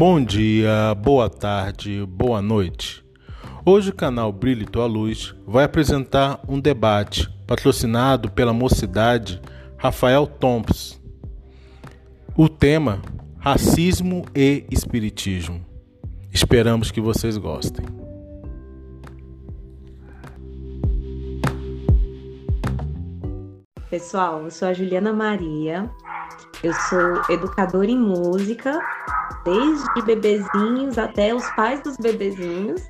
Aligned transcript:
Bom 0.00 0.24
dia, 0.24 0.94
boa 0.94 1.28
tarde, 1.28 2.06
boa 2.06 2.40
noite. 2.40 3.04
Hoje 3.66 3.90
o 3.90 3.94
canal 3.94 4.32
Brilho 4.32 4.64
Tua 4.66 4.86
Luz 4.86 5.34
vai 5.46 5.64
apresentar 5.64 6.40
um 6.48 6.58
debate 6.58 7.28
patrocinado 7.46 8.30
pela 8.30 8.54
mocidade 8.54 9.38
Rafael 9.76 10.26
Thompson. 10.26 10.96
O 12.34 12.48
tema: 12.48 13.02
Racismo 13.38 14.24
e 14.34 14.64
Espiritismo. 14.70 15.60
Esperamos 16.32 16.90
que 16.90 17.02
vocês 17.02 17.36
gostem. 17.36 17.84
Pessoal, 23.90 24.44
eu 24.44 24.52
sou 24.52 24.68
a 24.68 24.72
Juliana 24.72 25.12
Maria, 25.12 25.90
eu 26.62 26.72
sou 26.72 27.22
educadora 27.28 27.90
em 27.90 27.98
música, 27.98 28.78
desde 29.44 30.02
bebezinhos 30.02 30.96
até 30.96 31.34
os 31.34 31.44
pais 31.56 31.82
dos 31.82 31.96
bebezinhos. 31.96 32.88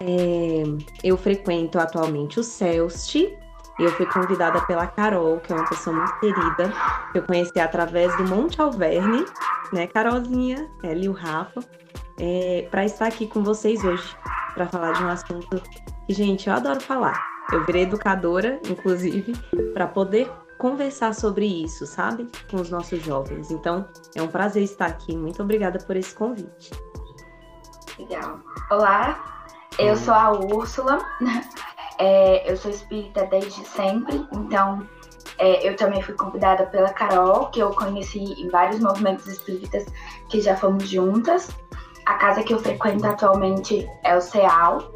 É, 0.00 0.62
eu 1.04 1.18
frequento 1.18 1.78
atualmente 1.78 2.40
o 2.40 2.42
CELST, 2.42 3.36
eu 3.78 3.90
fui 3.90 4.06
convidada 4.06 4.58
pela 4.62 4.86
Carol, 4.86 5.38
que 5.38 5.52
é 5.52 5.56
uma 5.56 5.68
pessoa 5.68 5.94
muito 5.94 6.18
querida, 6.18 6.72
que 7.12 7.18
eu 7.18 7.22
conheci 7.22 7.60
através 7.60 8.16
do 8.16 8.24
Monte 8.24 8.58
Alverne, 8.58 9.26
né, 9.70 9.86
Carolzinha, 9.86 10.66
ela 10.82 11.04
e 11.04 11.10
o 11.10 11.12
Rafa, 11.12 11.60
é, 12.18 12.66
para 12.70 12.86
estar 12.86 13.06
aqui 13.06 13.26
com 13.26 13.44
vocês 13.44 13.84
hoje, 13.84 14.16
para 14.54 14.66
falar 14.66 14.92
de 14.92 15.04
um 15.04 15.08
assunto 15.08 15.62
que, 16.06 16.14
gente, 16.14 16.48
eu 16.48 16.54
adoro 16.54 16.80
falar. 16.80 17.35
Eu 17.52 17.64
virei 17.64 17.82
educadora, 17.82 18.60
inclusive, 18.68 19.32
para 19.72 19.86
poder 19.86 20.30
conversar 20.58 21.14
sobre 21.14 21.46
isso, 21.46 21.86
sabe? 21.86 22.28
Com 22.50 22.56
os 22.56 22.70
nossos 22.70 23.02
jovens. 23.02 23.50
Então, 23.50 23.88
é 24.14 24.22
um 24.22 24.28
prazer 24.28 24.62
estar 24.62 24.86
aqui. 24.86 25.16
Muito 25.16 25.42
obrigada 25.42 25.78
por 25.78 25.96
esse 25.96 26.14
convite. 26.14 26.70
Legal. 27.98 28.40
Olá, 28.70 29.46
eu 29.78 29.96
sou 29.96 30.14
a 30.14 30.32
Úrsula. 30.32 30.98
É, 31.98 32.52
eu 32.52 32.58
sou 32.58 32.70
espírita 32.70 33.24
desde 33.24 33.64
sempre, 33.66 34.26
então 34.30 34.86
é, 35.38 35.66
eu 35.66 35.74
também 35.76 36.02
fui 36.02 36.12
convidada 36.12 36.66
pela 36.66 36.90
Carol, 36.90 37.46
que 37.46 37.60
eu 37.60 37.70
conheci 37.70 38.18
em 38.18 38.50
vários 38.50 38.80
movimentos 38.80 39.26
espíritas 39.26 39.86
que 40.28 40.42
já 40.42 40.54
fomos 40.56 40.86
juntas. 40.86 41.48
A 42.04 42.14
casa 42.16 42.42
que 42.42 42.52
eu 42.52 42.58
frequento 42.58 43.06
atualmente 43.06 43.88
é 44.04 44.14
o 44.14 44.20
CEAL. 44.20 44.92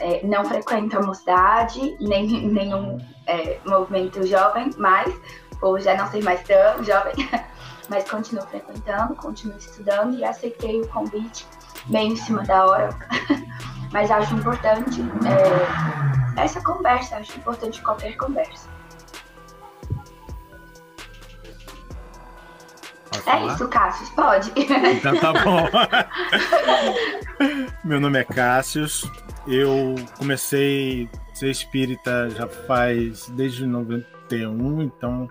É, 0.00 0.26
não 0.26 0.44
frequento 0.44 0.98
a 0.98 1.02
mocidade, 1.02 1.96
nem 2.00 2.26
nenhum 2.48 2.98
é, 3.26 3.58
movimento 3.66 4.26
jovem, 4.26 4.70
mas, 4.78 5.14
ou 5.60 5.78
já 5.78 5.96
não 5.96 6.10
sei 6.10 6.22
mais 6.22 6.42
tão 6.42 6.82
jovem, 6.82 7.14
mas 7.88 8.08
continuo 8.08 8.46
frequentando, 8.46 9.14
continuo 9.16 9.58
estudando 9.58 10.18
e 10.18 10.24
aceitei 10.24 10.80
o 10.80 10.88
convite 10.88 11.46
bem 11.86 12.12
em 12.12 12.16
cima 12.16 12.42
da 12.44 12.66
hora. 12.66 12.88
mas 13.92 14.10
acho 14.10 14.34
importante 14.34 15.02
é, 15.26 16.42
essa 16.42 16.62
conversa, 16.62 17.16
acho 17.16 17.36
importante 17.38 17.82
qualquer 17.82 18.16
conversa. 18.16 18.79
É 23.26 23.46
isso, 23.46 23.68
Cássio, 23.68 24.06
pode. 24.14 24.52
Então 24.56 25.16
tá 25.16 25.32
bom. 25.32 25.68
Meu 27.84 28.00
nome 28.00 28.18
é 28.18 28.24
Cássio. 28.24 28.86
Eu 29.46 29.94
comecei 30.16 31.08
a 31.32 31.34
ser 31.34 31.50
espírita 31.50 32.30
já 32.30 32.46
faz 32.46 33.28
desde 33.30 33.66
91, 33.66 34.82
então 34.82 35.28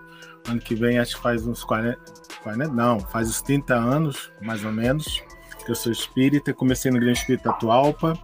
ano 0.48 0.60
que 0.60 0.74
vem 0.74 0.98
acho 0.98 1.16
que 1.16 1.22
faz 1.22 1.46
uns 1.46 1.62
40, 1.62 1.98
40 2.42 2.72
não, 2.72 2.98
faz 2.98 3.28
uns 3.28 3.40
30 3.42 3.74
anos, 3.74 4.32
mais 4.42 4.64
ou 4.64 4.72
menos 4.72 5.22
eu 5.70 5.74
sou 5.74 5.92
espírita, 5.92 6.52
comecei 6.52 6.90
no 6.90 6.98
Grande 6.98 7.18
Espírita 7.18 7.50
Atualpa, 7.50 8.14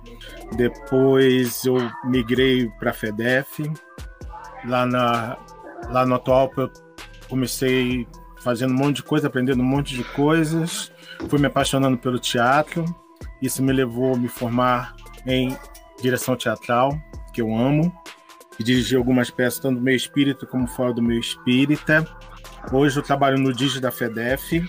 depois 0.56 1.64
eu 1.64 1.76
migrei 2.04 2.68
para 2.78 2.90
a 2.90 2.94
FEDEF, 2.94 3.70
lá, 4.64 4.84
na, 4.84 5.38
lá 5.88 6.04
no 6.04 6.16
Atualpa 6.16 6.62
eu 6.62 6.72
comecei 7.28 8.06
fazendo 8.46 8.72
um 8.72 8.76
monte 8.76 8.96
de 8.98 9.02
coisa, 9.02 9.26
aprendendo 9.26 9.60
um 9.60 9.66
monte 9.66 9.96
de 9.96 10.04
coisas, 10.04 10.92
fui 11.28 11.36
me 11.40 11.48
apaixonando 11.48 11.98
pelo 11.98 12.16
teatro, 12.16 12.84
isso 13.42 13.60
me 13.60 13.72
levou 13.72 14.14
a 14.14 14.16
me 14.16 14.28
formar 14.28 14.94
em 15.26 15.58
direção 16.00 16.36
teatral, 16.36 16.96
que 17.32 17.42
eu 17.42 17.52
amo, 17.52 17.92
e 18.56 18.62
dirigi 18.62 18.94
algumas 18.94 19.32
peças 19.32 19.58
tanto 19.58 19.78
do 19.78 19.82
meu 19.82 19.96
espírito 19.96 20.46
como 20.46 20.68
fora 20.68 20.94
do 20.94 21.02
meu 21.02 21.18
espírita. 21.18 22.06
Hoje 22.70 22.96
eu 22.96 23.02
trabalho 23.02 23.36
no 23.36 23.52
Digi 23.52 23.80
da 23.80 23.90
FEDEF, 23.90 24.62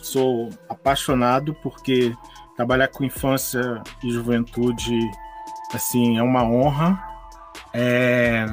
sou 0.00 0.50
apaixonado 0.68 1.54
porque 1.54 2.14
trabalhar 2.56 2.86
com 2.86 3.02
infância 3.02 3.82
e 4.00 4.12
juventude 4.12 4.96
assim 5.74 6.18
é 6.18 6.22
uma 6.22 6.44
honra. 6.44 7.02
É... 7.74 8.46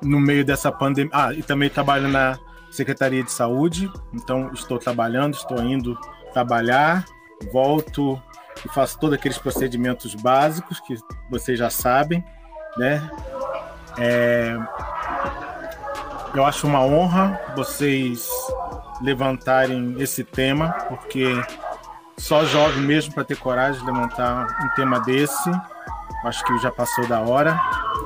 No 0.00 0.18
meio 0.18 0.46
dessa 0.46 0.72
pandemia, 0.72 1.10
ah, 1.12 1.34
e 1.34 1.42
também 1.42 1.68
trabalho 1.68 2.08
na 2.08 2.38
Secretaria 2.72 3.22
de 3.22 3.30
Saúde, 3.30 3.90
então 4.12 4.50
estou 4.52 4.78
trabalhando, 4.78 5.34
estou 5.34 5.62
indo 5.62 5.98
trabalhar, 6.32 7.04
volto 7.52 8.20
e 8.64 8.68
faço 8.68 8.98
todos 8.98 9.18
aqueles 9.18 9.38
procedimentos 9.38 10.14
básicos 10.14 10.80
que 10.80 10.96
vocês 11.30 11.58
já 11.58 11.70
sabem, 11.70 12.24
né? 12.76 13.10
É... 13.98 14.56
Eu 16.34 16.46
acho 16.46 16.66
uma 16.66 16.80
honra 16.80 17.38
vocês 17.54 18.26
levantarem 19.02 19.96
esse 19.98 20.24
tema, 20.24 20.70
porque 20.88 21.26
só 22.16 22.44
jovem 22.46 22.82
mesmo 22.82 23.12
para 23.12 23.24
ter 23.24 23.36
coragem 23.36 23.80
de 23.80 23.86
levantar 23.86 24.46
um 24.64 24.68
tema 24.74 25.00
desse. 25.00 25.50
Acho 26.24 26.44
que 26.44 26.58
já 26.58 26.70
passou 26.70 27.06
da 27.06 27.20
hora. 27.20 27.60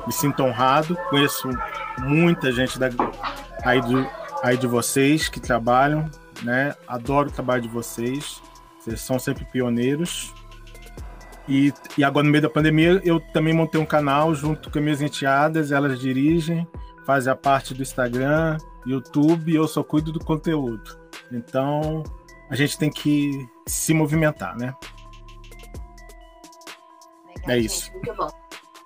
Me 0.05 0.11
sinto 0.11 0.43
honrado. 0.43 0.97
Conheço 1.09 1.49
muita 1.99 2.51
gente 2.51 2.79
da, 2.79 2.89
aí, 3.63 3.79
do, 3.79 4.09
aí 4.47 4.57
de 4.57 4.65
vocês 4.65 5.27
que 5.27 5.41
trabalham, 5.41 6.09
né? 6.41 6.73
Adoro 6.87 7.27
o 7.27 7.31
trabalho 7.31 7.61
de 7.61 7.67
vocês. 7.67 8.41
Vocês 8.79 9.01
são 9.01 9.19
sempre 9.19 9.43
pioneiros. 9.45 10.33
E, 11.49 11.73
e 11.97 12.03
agora, 12.03 12.25
no 12.25 12.31
meio 12.31 12.41
da 12.41 12.49
pandemia, 12.49 13.01
eu 13.03 13.19
também 13.19 13.53
montei 13.53 13.79
um 13.79 13.85
canal 13.85 14.33
junto 14.33 14.71
com 14.71 14.79
minhas 14.79 15.01
enteadas. 15.01 15.71
Elas 15.71 15.99
dirigem, 15.99 16.65
fazem 17.05 17.31
a 17.31 17.35
parte 17.35 17.73
do 17.73 17.81
Instagram, 17.81 18.57
YouTube, 18.85 19.53
eu 19.53 19.67
só 19.67 19.83
cuido 19.83 20.13
do 20.13 20.19
conteúdo. 20.23 20.97
Então, 21.29 22.03
a 22.49 22.55
gente 22.55 22.77
tem 22.77 22.89
que 22.89 23.45
se 23.67 23.93
movimentar, 23.93 24.57
né? 24.57 24.73
Legal, 27.35 27.51
é 27.51 27.57
isso. 27.59 27.91
muito 27.91 28.13
bom. 28.13 28.29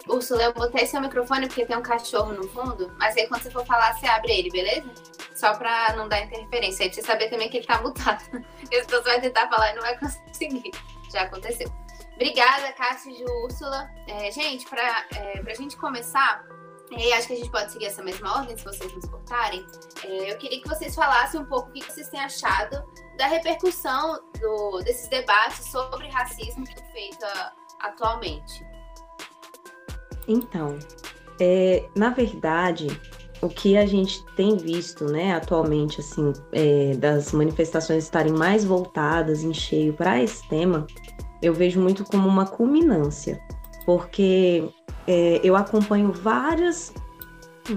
Úrsula, 0.08 0.44
eu 0.44 0.54
botei 0.54 0.88
seu 0.88 1.00
microfone 1.00 1.48
porque 1.48 1.66
tem 1.66 1.78
um 1.78 1.84
cachorro 1.84 2.34
no 2.34 2.48
fundo, 2.50 2.92
mas 2.98 3.16
aí 3.16 3.28
quando 3.28 3.44
você 3.44 3.52
for 3.52 3.66
falar, 3.66 3.94
você 3.94 4.08
abre 4.08 4.32
ele, 4.32 4.50
beleza? 4.50 4.92
Só 5.42 5.56
pra 5.56 5.96
não 5.96 6.08
dar 6.08 6.22
interferência. 6.22 6.86
Pra 6.86 6.94
você 6.94 7.02
saber 7.02 7.28
também 7.32 7.50
que 7.50 7.58
ele 7.58 7.66
tá 7.66 7.82
mutado. 7.82 8.24
Porque 8.30 8.84
você 8.84 9.02
vai 9.02 9.20
tentar 9.20 9.50
falar 9.50 9.72
e 9.72 9.74
não 9.74 9.82
vai 9.82 9.98
conseguir. 9.98 10.70
Já 11.12 11.24
aconteceu. 11.24 11.68
Obrigada, 12.14 12.72
Cássio 12.74 13.12
e 13.12 13.26
Úrsula. 13.44 13.90
É, 14.08 14.32
gente, 14.32 14.70
pra, 14.70 15.04
é, 15.16 15.42
pra 15.42 15.56
gente 15.56 15.76
começar, 15.78 16.46
e 16.96 17.12
acho 17.14 17.26
que 17.26 17.34
a 17.34 17.38
gente 17.38 17.50
pode 17.50 17.72
seguir 17.72 17.88
essa 17.88 18.04
mesma 18.04 18.38
ordem, 18.38 18.56
se 18.56 18.64
vocês 18.64 18.94
nos 18.94 19.06
cortarem. 19.06 19.66
É, 20.04 20.32
eu 20.32 20.38
queria 20.38 20.62
que 20.62 20.70
vocês 20.70 20.94
falassem 20.94 21.42
um 21.42 21.46
pouco 21.46 21.70
o 21.70 21.74
que 21.74 21.84
vocês 21.84 22.08
têm 22.10 22.20
achado 22.20 22.86
da 23.18 23.26
repercussão 23.26 24.20
do, 24.40 24.82
desses 24.84 25.08
debates 25.08 25.72
sobre 25.72 26.08
racismo 26.10 26.64
que 26.66 26.80
é 26.80 26.86
feita 26.92 27.54
atualmente. 27.80 28.64
Então, 30.28 30.78
é, 31.40 31.90
na 31.96 32.12
verdade, 32.12 32.88
o 33.42 33.50
que 33.50 33.76
a 33.78 33.86
gente 33.86 34.24
tem 34.36 34.56
visto, 34.56 35.06
né, 35.06 35.34
atualmente, 35.34 36.00
assim, 36.00 36.32
é, 36.52 36.96
das 36.96 37.32
manifestações 37.32 38.04
estarem 38.04 38.32
mais 38.32 38.64
voltadas 38.64 39.44
em 39.44 39.54
cheio 39.54 39.94
para 39.94 40.22
esse 40.22 40.48
tema, 40.48 40.86
eu 41.42 41.54
vejo 41.54 41.82
muito 41.82 42.04
como 42.04 42.28
uma 42.28 42.46
culminância, 42.46 43.42
porque 43.86 44.64
é, 45.08 45.42
eu 45.44 45.56
acompanho 45.56 46.12
várias, 46.12 46.94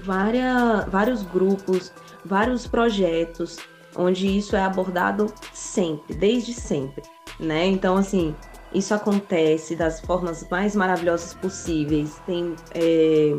várias, 0.02 0.84
vários 0.88 1.22
grupos, 1.22 1.92
vários 2.24 2.66
projetos 2.66 3.58
onde 3.96 4.26
isso 4.26 4.56
é 4.56 4.62
abordado 4.62 5.32
sempre, 5.52 6.14
desde 6.14 6.52
sempre, 6.52 7.02
né? 7.38 7.64
Então, 7.66 7.96
assim, 7.96 8.34
isso 8.74 8.92
acontece 8.92 9.76
das 9.76 10.00
formas 10.00 10.46
mais 10.50 10.74
maravilhosas 10.74 11.32
possíveis. 11.34 12.20
Tem 12.26 12.54
é, 12.74 13.36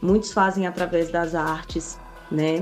muitos 0.00 0.32
fazem 0.32 0.66
através 0.66 1.10
das 1.10 1.34
artes, 1.34 1.98
né? 2.30 2.60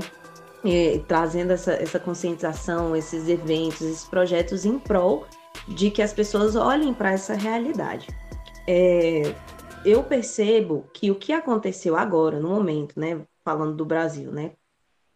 Trazendo 1.07 1.51
essa, 1.51 1.73
essa 1.73 1.99
conscientização, 1.99 2.95
esses 2.95 3.29
eventos, 3.29 3.81
esses 3.81 4.05
projetos 4.05 4.65
em 4.65 4.79
prol 4.79 5.27
de 5.67 5.91
que 5.91 6.01
as 6.01 6.11
pessoas 6.13 6.55
olhem 6.55 6.93
para 6.93 7.11
essa 7.11 7.33
realidade. 7.33 8.07
É, 8.67 9.35
eu 9.85 10.03
percebo 10.03 10.85
que 10.91 11.11
o 11.11 11.15
que 11.15 11.31
aconteceu 11.31 11.95
agora, 11.95 12.39
no 12.39 12.49
momento, 12.49 12.99
né, 12.99 13.21
falando 13.43 13.75
do 13.75 13.85
Brasil, 13.85 14.31
né, 14.31 14.53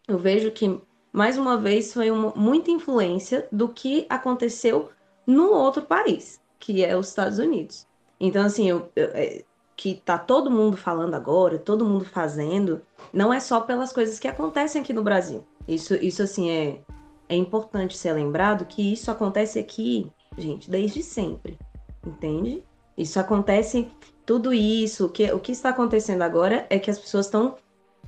eu 0.06 0.18
vejo 0.18 0.52
que 0.52 0.80
mais 1.12 1.36
uma 1.36 1.56
vez 1.56 1.92
foi 1.92 2.10
uma, 2.10 2.32
muita 2.36 2.70
influência 2.70 3.48
do 3.50 3.68
que 3.68 4.06
aconteceu 4.08 4.90
no 5.26 5.52
outro 5.52 5.82
país, 5.82 6.40
que 6.58 6.84
é 6.84 6.96
os 6.96 7.08
Estados 7.08 7.38
Unidos. 7.38 7.86
Então, 8.18 8.44
assim, 8.44 8.68
eu, 8.68 8.90
eu, 8.94 9.10
é, 9.14 9.44
que 9.80 9.94
tá 9.94 10.18
todo 10.18 10.50
mundo 10.50 10.76
falando 10.76 11.14
agora, 11.14 11.58
todo 11.58 11.86
mundo 11.86 12.04
fazendo, 12.04 12.82
não 13.10 13.32
é 13.32 13.40
só 13.40 13.62
pelas 13.62 13.94
coisas 13.94 14.18
que 14.18 14.28
acontecem 14.28 14.82
aqui 14.82 14.92
no 14.92 15.02
Brasil. 15.02 15.42
Isso, 15.66 15.94
isso 15.94 16.22
assim, 16.22 16.50
é, 16.50 16.82
é 17.26 17.34
importante 17.34 17.96
ser 17.96 18.12
lembrado 18.12 18.66
que 18.66 18.92
isso 18.92 19.10
acontece 19.10 19.58
aqui, 19.58 20.06
gente, 20.36 20.70
desde 20.70 21.02
sempre, 21.02 21.58
entende? 22.06 22.62
Isso 22.94 23.18
acontece, 23.18 23.88
tudo 24.26 24.52
isso, 24.52 25.08
que, 25.08 25.32
o 25.32 25.40
que 25.40 25.52
está 25.52 25.70
acontecendo 25.70 26.20
agora 26.20 26.66
é 26.68 26.78
que 26.78 26.90
as 26.90 26.98
pessoas 26.98 27.24
estão 27.24 27.56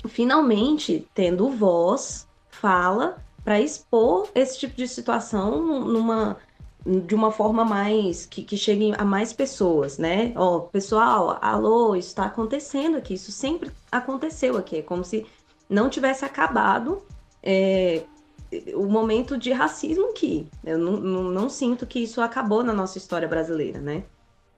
finalmente 0.06 1.08
tendo 1.14 1.48
voz, 1.48 2.28
fala, 2.50 3.16
para 3.42 3.62
expor 3.62 4.28
esse 4.34 4.58
tipo 4.58 4.76
de 4.76 4.86
situação 4.86 5.80
numa 5.86 6.36
de 6.84 7.14
uma 7.14 7.31
forma 7.31 7.64
mais 7.64 8.26
que, 8.26 8.43
que 8.43 8.56
chegue 8.56 8.93
a 8.99 9.05
mais 9.05 9.32
pessoas, 9.32 9.99
né? 9.99 10.32
Ó, 10.37 10.61
pessoal, 10.61 11.38
alô, 11.40 11.94
isso 11.94 12.08
está 12.08 12.25
acontecendo 12.25 12.96
aqui, 12.96 13.14
isso 13.14 13.31
sempre 13.31 13.70
aconteceu 13.90 14.56
aqui, 14.56 14.79
é 14.79 14.82
como 14.82 15.05
se 15.05 15.25
não 15.70 15.88
tivesse 15.88 16.25
acabado 16.25 17.02
é, 17.43 18.02
o 18.75 18.87
momento 18.87 19.38
de 19.38 19.52
racismo 19.52 20.11
aqui. 20.11 20.46
Eu 20.64 20.79
não, 20.79 20.96
não, 20.96 21.23
não, 21.25 21.49
sinto 21.49 21.87
que 21.87 22.00
isso 22.00 22.20
acabou 22.20 22.64
na 22.64 22.73
nossa 22.73 22.99
história 22.99 23.29
brasileira, 23.29 23.81
né? 23.81 24.05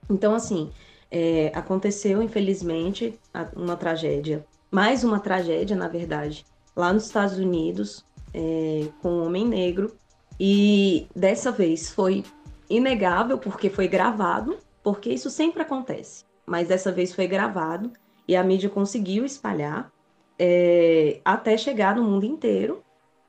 Então, 0.09 0.33
assim, 0.33 0.71
é, 1.11 1.51
aconteceu, 1.53 2.21
infelizmente, 2.21 3.19
uma 3.55 3.75
tragédia, 3.75 4.45
mais 4.71 5.03
uma 5.03 5.19
tragédia, 5.19 5.75
na 5.75 5.87
verdade, 5.87 6.45
lá 6.75 6.91
nos 6.91 7.05
Estados 7.05 7.37
Unidos, 7.37 8.03
é, 8.33 8.87
com 9.01 9.09
um 9.09 9.25
homem 9.25 9.47
negro 9.47 9.95
e 10.39 11.07
dessa 11.15 11.51
vez 11.51 11.89
foi 11.89 12.23
inegável, 12.69 13.37
porque 13.37 13.69
foi 13.69 13.87
gravado, 13.87 14.57
porque 14.83 15.09
isso 15.09 15.29
sempre 15.29 15.61
acontece. 15.61 16.25
Mas 16.45 16.67
dessa 16.67 16.91
vez 16.91 17.13
foi 17.13 17.27
gravado 17.27 17.91
e 18.27 18.35
a 18.35 18.43
mídia 18.43 18.69
conseguiu 18.69 19.25
espalhar 19.25 19.91
é, 20.37 21.19
até 21.23 21.57
chegar 21.57 21.95
no 21.95 22.03
mundo 22.03 22.25
inteiro, 22.25 22.83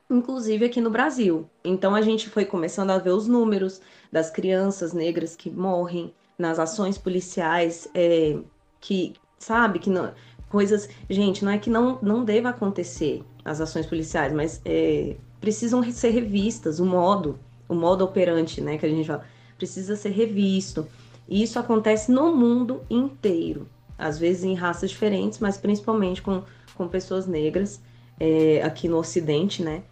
inclusive 0.09 0.65
aqui 0.65 0.81
no 0.81 0.89
Brasil. 0.89 1.49
Então 1.63 1.95
a 1.95 2.01
gente 2.01 2.29
foi 2.29 2.45
começando 2.45 2.91
a 2.91 2.97
ver 2.97 3.11
os 3.11 3.27
números 3.27 3.81
das 4.11 4.29
crianças 4.29 4.93
negras 4.93 5.35
que 5.35 5.49
morrem 5.49 6.13
nas 6.37 6.59
ações 6.59 6.97
policiais, 6.97 7.89
é, 7.93 8.37
que 8.79 9.13
sabe 9.39 9.79
que 9.79 9.89
não, 9.89 10.13
coisas, 10.49 10.89
gente, 11.09 11.43
não 11.43 11.51
é 11.51 11.57
que 11.57 11.69
não 11.69 11.99
não 12.01 12.23
deva 12.23 12.49
acontecer 12.49 13.23
as 13.47 13.61
ações 13.61 13.85
policiais, 13.85 14.33
mas 14.33 14.61
é, 14.65 15.15
precisam 15.39 15.81
ser 15.91 16.09
revistas, 16.09 16.81
o 16.81 16.85
modo, 16.85 17.39
o 17.67 17.73
modo 17.73 18.03
operante, 18.03 18.59
né, 18.59 18.77
que 18.77 18.85
a 18.85 18.89
gente 18.89 19.07
fala, 19.07 19.23
precisa 19.57 19.95
ser 19.95 20.09
revisto. 20.09 20.85
E 21.29 21.41
isso 21.41 21.57
acontece 21.57 22.11
no 22.11 22.35
mundo 22.35 22.81
inteiro, 22.89 23.67
às 23.97 24.19
vezes 24.19 24.43
em 24.43 24.53
raças 24.53 24.89
diferentes, 24.89 25.39
mas 25.39 25.57
principalmente 25.57 26.21
com, 26.21 26.43
com 26.75 26.89
pessoas 26.89 27.25
negras 27.25 27.81
é, 28.19 28.61
aqui 28.63 28.89
no 28.89 28.97
Ocidente, 28.97 29.63
né? 29.63 29.83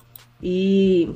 E, 0.43 1.15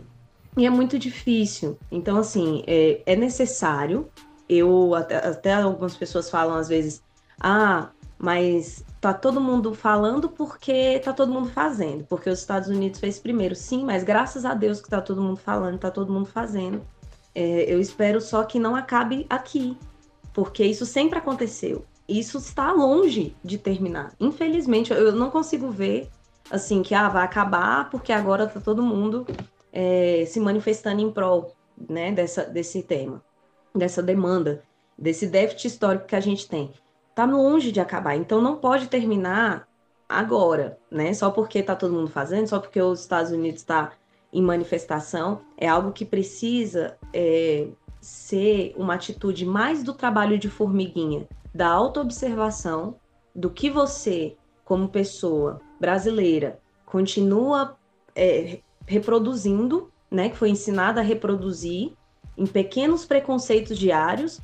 e, 0.57 0.65
é 0.65 0.69
muito 0.69 0.97
difícil. 0.97 1.77
Então, 1.91 2.17
assim, 2.17 2.63
é, 2.65 3.01
é 3.05 3.15
necessário. 3.17 4.09
Eu 4.47 4.95
até, 4.95 5.17
até 5.17 5.53
algumas 5.53 5.95
pessoas 5.95 6.29
falam 6.29 6.55
às 6.55 6.69
vezes, 6.69 7.03
ah, 7.39 7.89
mas 8.17 8.83
tá 8.99 9.13
todo 9.13 9.39
mundo 9.39 9.73
falando 9.73 10.29
porque 10.29 10.99
tá 10.99 11.13
todo 11.13 11.31
mundo 11.31 11.49
fazendo, 11.49 12.03
porque 12.05 12.29
os 12.29 12.39
Estados 12.39 12.67
Unidos 12.67 12.99
fez 12.99 13.17
primeiro, 13.17 13.55
sim, 13.55 13.83
mas 13.85 14.03
graças 14.03 14.45
a 14.45 14.53
Deus 14.53 14.81
que 14.81 14.89
tá 14.89 15.01
todo 15.01 15.21
mundo 15.21 15.37
falando, 15.37 15.79
tá 15.79 15.89
todo 15.89 16.11
mundo 16.11 16.25
fazendo. 16.25 16.81
É, 17.33 17.73
eu 17.73 17.79
espero 17.79 18.19
só 18.19 18.43
que 18.43 18.59
não 18.59 18.75
acabe 18.75 19.25
aqui, 19.29 19.77
porque 20.33 20.65
isso 20.65 20.85
sempre 20.85 21.17
aconteceu. 21.17 21.85
Isso 22.07 22.39
está 22.39 22.71
longe 22.71 23.35
de 23.43 23.57
terminar. 23.57 24.13
Infelizmente, 24.19 24.91
eu 24.91 25.11
não 25.13 25.29
consigo 25.29 25.69
ver 25.69 26.09
assim 26.49 26.81
que 26.81 26.95
ah, 26.95 27.07
vai 27.07 27.23
acabar 27.23 27.89
porque 27.89 28.11
agora 28.11 28.47
tá 28.47 28.59
todo 28.59 28.81
mundo 28.81 29.27
é, 29.71 30.25
se 30.27 30.39
manifestando 30.39 31.01
em 31.01 31.11
prol 31.11 31.55
né, 31.87 32.11
dessa, 32.11 32.43
desse 32.43 32.81
tema, 32.81 33.23
dessa 33.73 34.01
demanda, 34.01 34.63
desse 34.97 35.27
déficit 35.27 35.67
histórico 35.67 36.07
que 36.07 36.15
a 36.15 36.19
gente 36.19 36.49
tem 36.49 36.73
tá 37.19 37.25
longe 37.25 37.69
de 37.69 37.81
acabar. 37.81 38.15
Então 38.15 38.41
não 38.41 38.55
pode 38.55 38.87
terminar 38.87 39.67
agora, 40.07 40.79
né? 40.89 41.13
Só 41.13 41.29
porque 41.29 41.61
tá 41.61 41.75
todo 41.75 41.93
mundo 41.93 42.09
fazendo, 42.09 42.47
só 42.47 42.59
porque 42.59 42.81
os 42.81 43.01
Estados 43.01 43.31
Unidos 43.31 43.59
está 43.59 43.91
em 44.31 44.41
manifestação, 44.41 45.41
é 45.57 45.67
algo 45.67 45.91
que 45.91 46.05
precisa 46.05 46.97
é, 47.13 47.67
ser 47.99 48.73
uma 48.77 48.93
atitude 48.93 49.45
mais 49.45 49.83
do 49.83 49.93
trabalho 49.93 50.37
de 50.37 50.47
formiguinha, 50.47 51.27
da 51.53 51.67
autoobservação 51.67 52.95
do 53.35 53.49
que 53.49 53.69
você, 53.69 54.37
como 54.63 54.87
pessoa 54.87 55.59
brasileira, 55.77 56.59
continua 56.85 57.75
é, 58.15 58.59
reproduzindo, 58.85 59.91
né? 60.09 60.29
Que 60.29 60.37
foi 60.37 60.51
ensinada 60.51 61.01
a 61.01 61.03
reproduzir 61.03 61.91
em 62.37 62.47
pequenos 62.47 63.03
preconceitos 63.03 63.77
diários 63.77 64.39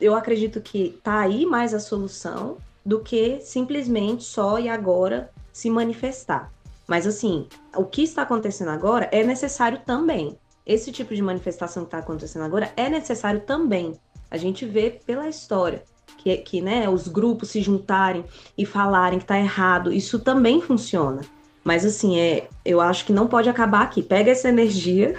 eu 0.00 0.14
acredito 0.14 0.60
que 0.60 0.98
tá 1.02 1.20
aí 1.20 1.46
mais 1.46 1.72
a 1.72 1.80
solução 1.80 2.58
do 2.84 3.00
que 3.00 3.40
simplesmente 3.40 4.24
só 4.24 4.58
e 4.58 4.68
agora 4.68 5.30
se 5.52 5.70
manifestar. 5.70 6.52
Mas 6.86 7.06
assim, 7.06 7.48
o 7.74 7.84
que 7.84 8.02
está 8.02 8.22
acontecendo 8.22 8.70
agora 8.70 9.08
é 9.10 9.24
necessário 9.24 9.80
também. 9.84 10.38
Esse 10.64 10.92
tipo 10.92 11.14
de 11.14 11.22
manifestação 11.22 11.84
que 11.84 11.88
está 11.88 11.98
acontecendo 11.98 12.44
agora 12.44 12.72
é 12.76 12.88
necessário 12.88 13.40
também. 13.40 13.94
A 14.30 14.36
gente 14.36 14.64
vê 14.64 14.90
pela 14.90 15.28
história 15.28 15.84
que, 16.18 16.36
que 16.38 16.60
né, 16.60 16.88
os 16.88 17.08
grupos 17.08 17.50
se 17.50 17.62
juntarem 17.62 18.24
e 18.56 18.66
falarem 18.66 19.18
que 19.18 19.24
está 19.24 19.38
errado, 19.38 19.92
isso 19.92 20.18
também 20.18 20.60
funciona. 20.60 21.22
Mas 21.64 21.84
assim, 21.84 22.18
é, 22.18 22.48
eu 22.64 22.80
acho 22.80 23.04
que 23.04 23.12
não 23.12 23.26
pode 23.26 23.48
acabar 23.48 23.82
aqui. 23.82 24.02
Pega 24.02 24.30
essa 24.30 24.48
energia 24.48 25.16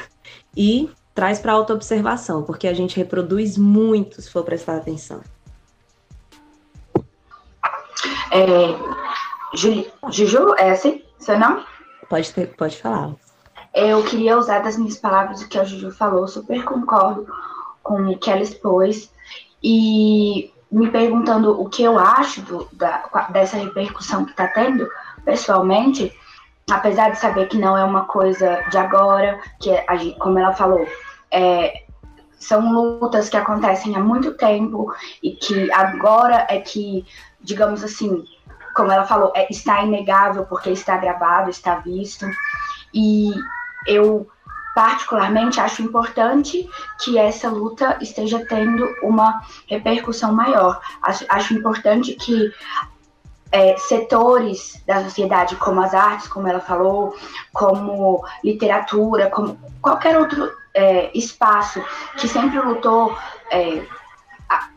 e 0.56 0.90
traz 1.18 1.40
para 1.40 1.52
autoobservação, 1.54 2.44
porque 2.44 2.68
a 2.68 2.76
gente 2.76 2.96
reproduz 2.96 3.58
muito 3.58 4.22
se 4.22 4.30
for 4.30 4.44
prestar 4.44 4.78
atenção. 4.78 5.20
É, 8.32 8.46
Juju, 10.12 10.54
é 10.60 10.70
assim? 10.70 11.04
Seu 11.18 11.40
nome? 11.40 11.66
Pode, 12.08 12.32
ter, 12.32 12.56
pode 12.56 12.80
falar. 12.80 13.16
Eu 13.74 14.04
queria 14.04 14.38
usar 14.38 14.60
das 14.60 14.78
minhas 14.78 14.98
palavras 14.98 15.42
o 15.42 15.50
que 15.50 15.58
a 15.58 15.64
Juju 15.64 15.90
falou, 15.90 16.28
super 16.28 16.64
concordo 16.64 17.26
com 17.82 18.12
o 18.12 18.18
que 18.20 18.30
ela 18.30 18.44
expôs. 18.44 19.12
E 19.64 20.54
me 20.72 20.92
perguntando 20.92 21.60
o 21.60 21.68
que 21.68 21.82
eu 21.82 21.98
acho 21.98 22.44
do, 22.44 22.70
da, 22.74 23.28
dessa 23.32 23.58
repercussão 23.58 24.24
que 24.24 24.32
está 24.32 24.50
tendo, 24.50 24.88
pessoalmente, 25.26 26.16
apesar 26.70 27.10
de 27.10 27.18
saber 27.18 27.48
que 27.48 27.58
não 27.58 27.76
é 27.76 27.84
uma 27.84 28.06
coisa 28.06 28.64
de 28.70 28.78
agora, 28.78 29.40
que, 29.60 29.72
é, 29.72 29.84
como 30.20 30.38
ela 30.38 30.54
falou, 30.54 30.86
é, 31.32 31.84
são 32.40 32.72
lutas 32.72 33.30
que 33.30 33.38
acontecem 33.38 33.96
há 33.96 34.00
muito 34.00 34.34
tempo 34.34 34.94
e 35.22 35.32
que 35.32 35.72
agora 35.72 36.46
é 36.50 36.60
que, 36.60 37.06
digamos 37.42 37.84
assim, 37.84 38.24
como 38.76 38.92
ela 38.92 39.06
falou, 39.06 39.34
é, 39.36 39.48
está 39.52 39.84
inegável 39.84 40.46
porque 40.46 40.70
está 40.70 40.98
gravado, 40.98 41.50
está 41.50 41.76
visto. 41.76 42.26
E 42.94 43.32
eu 43.88 44.28
particularmente 44.76 45.60
acho 45.60 45.82
importante 45.82 46.70
que 47.04 47.18
essa 47.18 47.50
luta 47.50 47.98
esteja 48.00 48.46
tendo 48.46 48.88
uma 49.02 49.42
repercussão 49.68 50.32
maior. 50.32 50.80
Acho, 51.02 51.26
acho 51.28 51.56
importante 51.56 52.14
que 52.14 52.54
é, 53.52 53.76
setores 53.78 54.80
da 54.86 55.04
sociedade, 55.04 55.56
como 55.56 55.82
as 55.82 55.96
artes, 55.96 56.28
como 56.28 56.48
ela 56.48 56.60
falou, 56.60 57.16
como 57.52 58.24
literatura, 58.44 59.32
como 59.32 59.58
qualquer 59.82 60.18
outro 60.20 60.52
é, 60.78 61.12
espaço 61.18 61.84
que 62.18 62.28
sempre 62.28 62.60
lutou 62.60 63.18
é, 63.52 63.84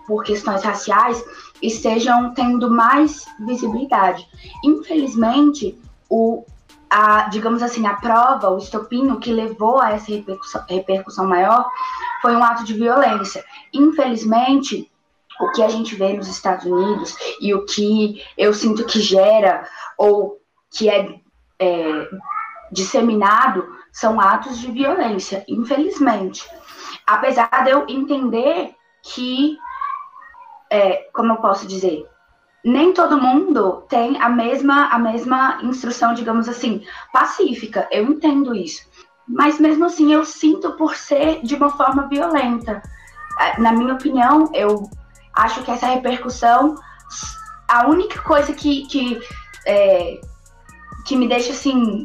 por 0.06 0.24
questões 0.24 0.64
raciais 0.64 1.22
estejam 1.62 2.32
tendo 2.32 2.70
mais 2.70 3.26
visibilidade. 3.38 4.26
Infelizmente, 4.64 5.78
o, 6.08 6.44
a, 6.88 7.28
digamos 7.28 7.62
assim, 7.62 7.86
a 7.86 7.94
prova, 7.94 8.48
o 8.48 8.56
estopinho 8.56 9.20
que 9.20 9.30
levou 9.30 9.80
a 9.80 9.92
essa 9.92 10.10
repercussão, 10.10 10.64
repercussão 10.66 11.26
maior 11.26 11.68
foi 12.22 12.34
um 12.34 12.42
ato 12.42 12.64
de 12.64 12.72
violência. 12.72 13.44
Infelizmente, 13.74 14.90
o 15.38 15.50
que 15.52 15.62
a 15.62 15.68
gente 15.68 15.94
vê 15.94 16.14
nos 16.14 16.28
Estados 16.28 16.64
Unidos 16.64 17.14
e 17.40 17.54
o 17.54 17.66
que 17.66 18.22
eu 18.38 18.54
sinto 18.54 18.84
que 18.84 19.00
gera 19.00 19.68
ou 19.98 20.40
que 20.70 20.88
é, 20.88 21.20
é 21.58 22.08
disseminado 22.72 23.79
são 23.92 24.20
atos 24.20 24.58
de 24.58 24.70
violência, 24.70 25.44
infelizmente. 25.48 26.48
Apesar 27.06 27.64
de 27.64 27.70
eu 27.70 27.86
entender 27.88 28.74
que, 29.02 29.56
é, 30.70 31.08
como 31.12 31.32
eu 31.32 31.36
posso 31.36 31.66
dizer, 31.66 32.06
nem 32.64 32.92
todo 32.92 33.20
mundo 33.20 33.84
tem 33.88 34.20
a 34.20 34.28
mesma, 34.28 34.88
a 34.88 34.98
mesma 34.98 35.58
instrução, 35.62 36.12
digamos 36.14 36.48
assim, 36.48 36.84
pacífica. 37.12 37.88
Eu 37.90 38.04
entendo 38.04 38.54
isso. 38.54 38.88
mas 39.26 39.60
mesmo 39.60 39.84
assim 39.84 40.12
eu 40.12 40.24
sinto 40.24 40.72
por 40.72 40.96
ser 40.96 41.40
de 41.42 41.54
uma 41.54 41.70
forma 41.70 42.08
violenta. 42.08 42.82
Na 43.58 43.72
minha 43.72 43.94
opinião, 43.94 44.50
eu 44.52 44.90
acho 45.34 45.62
que 45.62 45.70
essa 45.70 45.86
repercussão, 45.86 46.74
a 47.68 47.86
única 47.86 48.20
coisa 48.22 48.52
que, 48.52 48.86
que, 48.86 49.20
é, 49.66 50.20
que 51.06 51.16
me 51.16 51.28
deixa 51.28 51.52
assim 51.52 52.04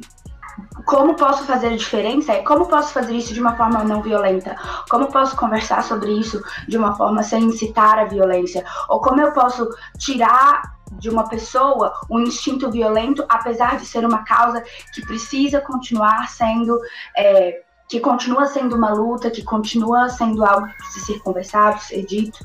como 0.86 1.16
posso 1.16 1.44
fazer 1.46 1.68
a 1.68 1.76
diferença 1.76 2.34
é 2.34 2.44
como 2.44 2.68
posso 2.68 2.94
fazer 2.94 3.14
isso 3.14 3.34
de 3.34 3.42
uma 3.42 3.56
forma 3.56 3.84
não 3.84 4.02
violenta, 4.02 4.56
como 4.90 5.12
posso 5.12 5.36
conversar 5.36 5.84
sobre 5.84 6.12
isso 6.12 6.42
de 6.68 6.78
uma 6.78 6.96
forma 6.96 7.24
sem 7.24 7.44
incitar 7.44 8.00
a 8.00 8.06
violência, 8.06 8.64
ou 8.88 9.00
como 9.00 9.22
eu 9.22 9.32
posso 9.32 9.68
tirar 9.98 10.76
de 10.94 11.10
uma 11.10 11.28
pessoa 11.28 11.94
um 12.10 12.20
instinto 12.20 12.72
violento, 12.72 13.26
apesar 13.28 13.78
de 13.78 13.86
ser 13.86 14.06
uma 14.06 14.24
causa 14.24 14.64
que 14.94 15.02
precisa 15.06 15.60
continuar 15.62 16.30
sendo. 16.30 16.80
É, 17.18 17.62
que 17.88 18.00
continua 18.00 18.48
sendo 18.48 18.76
uma 18.76 18.92
luta, 18.92 19.30
que 19.30 19.44
continua 19.44 20.10
sendo 20.10 20.44
algo 20.44 20.66
que 20.66 20.78
precisa 20.78 21.06
ser 21.06 21.20
conversado, 21.20 21.80
ser 21.80 22.04
dito. 22.04 22.40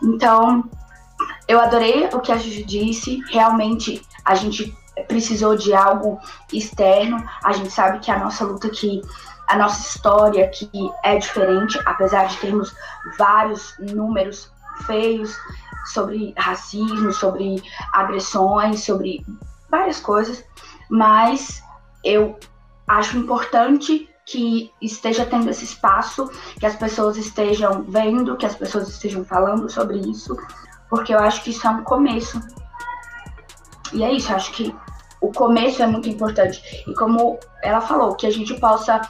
Então, 0.00 0.70
eu 1.48 1.58
adorei 1.60 2.08
o 2.12 2.20
que 2.20 2.30
a 2.30 2.36
Juju 2.36 2.64
disse. 2.64 3.20
Realmente, 3.28 4.00
a 4.24 4.36
gente 4.36 4.72
precisou 5.06 5.56
de 5.56 5.74
algo 5.74 6.18
externo. 6.52 7.22
A 7.44 7.52
gente 7.52 7.70
sabe 7.70 7.98
que 8.00 8.10
a 8.10 8.18
nossa 8.18 8.44
luta 8.44 8.66
aqui, 8.66 9.02
a 9.46 9.56
nossa 9.56 9.80
história 9.80 10.44
aqui 10.44 10.70
é 11.04 11.16
diferente, 11.16 11.78
apesar 11.84 12.26
de 12.26 12.36
termos 12.38 12.74
vários 13.18 13.74
números 13.78 14.50
feios 14.86 15.36
sobre 15.86 16.34
racismo, 16.36 17.12
sobre 17.12 17.62
agressões, 17.92 18.84
sobre 18.84 19.24
várias 19.70 20.00
coisas, 20.00 20.44
mas 20.90 21.62
eu 22.04 22.38
acho 22.86 23.18
importante 23.18 24.08
que 24.24 24.70
esteja 24.80 25.24
tendo 25.24 25.48
esse 25.48 25.64
espaço, 25.64 26.30
que 26.58 26.66
as 26.66 26.76
pessoas 26.76 27.16
estejam 27.16 27.82
vendo, 27.88 28.36
que 28.36 28.44
as 28.44 28.54
pessoas 28.54 28.88
estejam 28.88 29.24
falando 29.24 29.70
sobre 29.70 29.98
isso, 29.98 30.36
porque 30.90 31.14
eu 31.14 31.18
acho 31.18 31.42
que 31.42 31.50
isso 31.50 31.66
é 31.66 31.70
um 31.70 31.82
começo. 31.82 32.40
E 33.92 34.04
é 34.04 34.12
isso, 34.12 34.32
acho 34.34 34.52
que 34.52 34.74
o 35.20 35.32
começo 35.32 35.82
é 35.82 35.86
muito 35.86 36.08
importante. 36.08 36.84
E 36.86 36.94
como 36.94 37.38
ela 37.62 37.80
falou, 37.80 38.14
que 38.14 38.26
a 38.26 38.30
gente 38.30 38.54
possa 38.54 39.00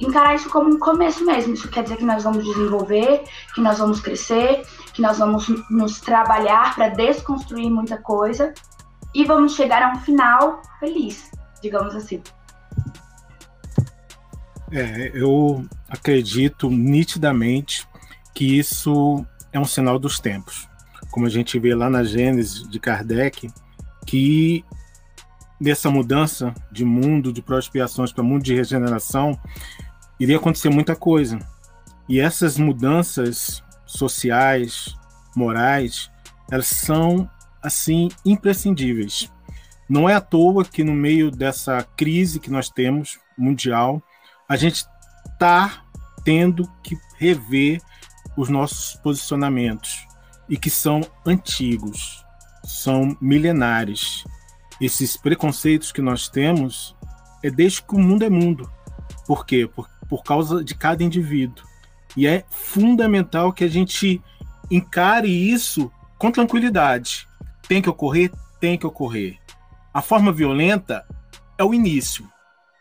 encarar 0.00 0.34
isso 0.34 0.48
como 0.50 0.70
um 0.70 0.78
começo 0.78 1.24
mesmo. 1.24 1.54
Isso 1.54 1.68
quer 1.68 1.82
dizer 1.82 1.96
que 1.96 2.04
nós 2.04 2.24
vamos 2.24 2.44
desenvolver, 2.44 3.24
que 3.54 3.60
nós 3.60 3.78
vamos 3.78 4.00
crescer, 4.00 4.62
que 4.92 5.02
nós 5.02 5.18
vamos 5.18 5.48
nos 5.70 6.00
trabalhar 6.00 6.74
para 6.74 6.88
desconstruir 6.88 7.70
muita 7.70 7.98
coisa 7.98 8.52
e 9.14 9.24
vamos 9.24 9.54
chegar 9.54 9.82
a 9.82 9.92
um 9.92 10.00
final 10.00 10.62
feliz, 10.78 11.30
digamos 11.62 11.94
assim. 11.94 12.22
É, 14.70 15.10
eu 15.14 15.64
acredito 15.88 16.68
nitidamente 16.68 17.88
que 18.34 18.58
isso 18.58 19.24
é 19.52 19.58
um 19.58 19.64
sinal 19.64 19.98
dos 19.98 20.20
tempos. 20.20 20.68
Como 21.10 21.26
a 21.26 21.30
gente 21.30 21.58
vê 21.58 21.74
lá 21.74 21.88
na 21.88 22.04
Gênesis 22.04 22.68
de 22.68 22.78
Kardec, 22.78 23.50
que 24.06 24.64
dessa 25.60 25.90
mudança 25.90 26.54
de 26.70 26.84
mundo 26.84 27.32
de 27.32 27.42
proexpiações 27.42 28.12
para 28.12 28.22
mundo 28.22 28.42
de 28.42 28.54
regeneração, 28.54 29.38
iria 30.18 30.36
acontecer 30.36 30.70
muita 30.70 30.94
coisa. 30.94 31.38
E 32.08 32.20
essas 32.20 32.56
mudanças 32.56 33.62
sociais, 33.84 34.94
morais, 35.36 36.10
elas 36.50 36.66
são 36.66 37.28
assim 37.62 38.08
imprescindíveis. 38.24 39.30
Não 39.88 40.08
é 40.08 40.14
à 40.14 40.20
toa 40.20 40.64
que 40.64 40.84
no 40.84 40.92
meio 40.92 41.30
dessa 41.30 41.82
crise 41.96 42.38
que 42.38 42.50
nós 42.50 42.68
temos 42.68 43.18
mundial, 43.36 44.02
a 44.48 44.56
gente 44.56 44.86
está 45.32 45.84
tendo 46.24 46.70
que 46.82 46.96
rever 47.16 47.80
os 48.36 48.48
nossos 48.48 48.94
posicionamentos 49.00 50.06
e 50.48 50.56
que 50.56 50.70
são 50.70 51.00
antigos, 51.26 52.24
são 52.64 53.16
milenares 53.20 54.24
esses 54.80 55.16
preconceitos 55.16 55.92
que 55.92 56.00
nós 56.00 56.28
temos 56.28 56.96
é 57.42 57.50
desde 57.50 57.82
que 57.82 57.94
o 57.94 57.98
mundo 57.98 58.24
é 58.24 58.30
mundo. 58.30 58.70
Por 59.26 59.44
quê? 59.44 59.66
Por, 59.66 59.88
por 60.08 60.22
causa 60.22 60.62
de 60.62 60.74
cada 60.74 61.02
indivíduo. 61.02 61.64
E 62.16 62.26
é 62.26 62.44
fundamental 62.50 63.52
que 63.52 63.64
a 63.64 63.68
gente 63.68 64.20
encare 64.70 65.28
isso 65.28 65.90
com 66.16 66.30
tranquilidade. 66.30 67.28
Tem 67.68 67.80
que 67.82 67.88
ocorrer? 67.88 68.32
Tem 68.60 68.76
que 68.76 68.86
ocorrer. 68.86 69.38
A 69.92 70.02
forma 70.02 70.32
violenta 70.32 71.06
é 71.56 71.64
o 71.64 71.74
início. 71.74 72.28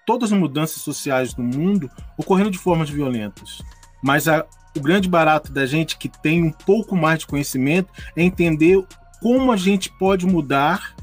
Todas 0.06 0.32
as 0.32 0.38
mudanças 0.38 0.82
sociais 0.82 1.36
no 1.36 1.44
mundo 1.44 1.90
ocorreram 2.18 2.50
de 2.50 2.58
formas 2.58 2.90
violentas. 2.90 3.62
Mas 4.02 4.28
a, 4.28 4.46
o 4.76 4.80
grande 4.80 5.10
barato 5.10 5.52
da 5.52 5.66
gente 5.66 5.98
que 5.98 6.08
tem 6.08 6.44
um 6.44 6.52
pouco 6.52 6.96
mais 6.96 7.20
de 7.20 7.28
conhecimento 7.28 7.92
é 8.16 8.24
entender 8.24 8.84
como 9.22 9.52
a 9.52 9.58
gente 9.58 9.92
pode 9.98 10.26
mudar 10.26 10.96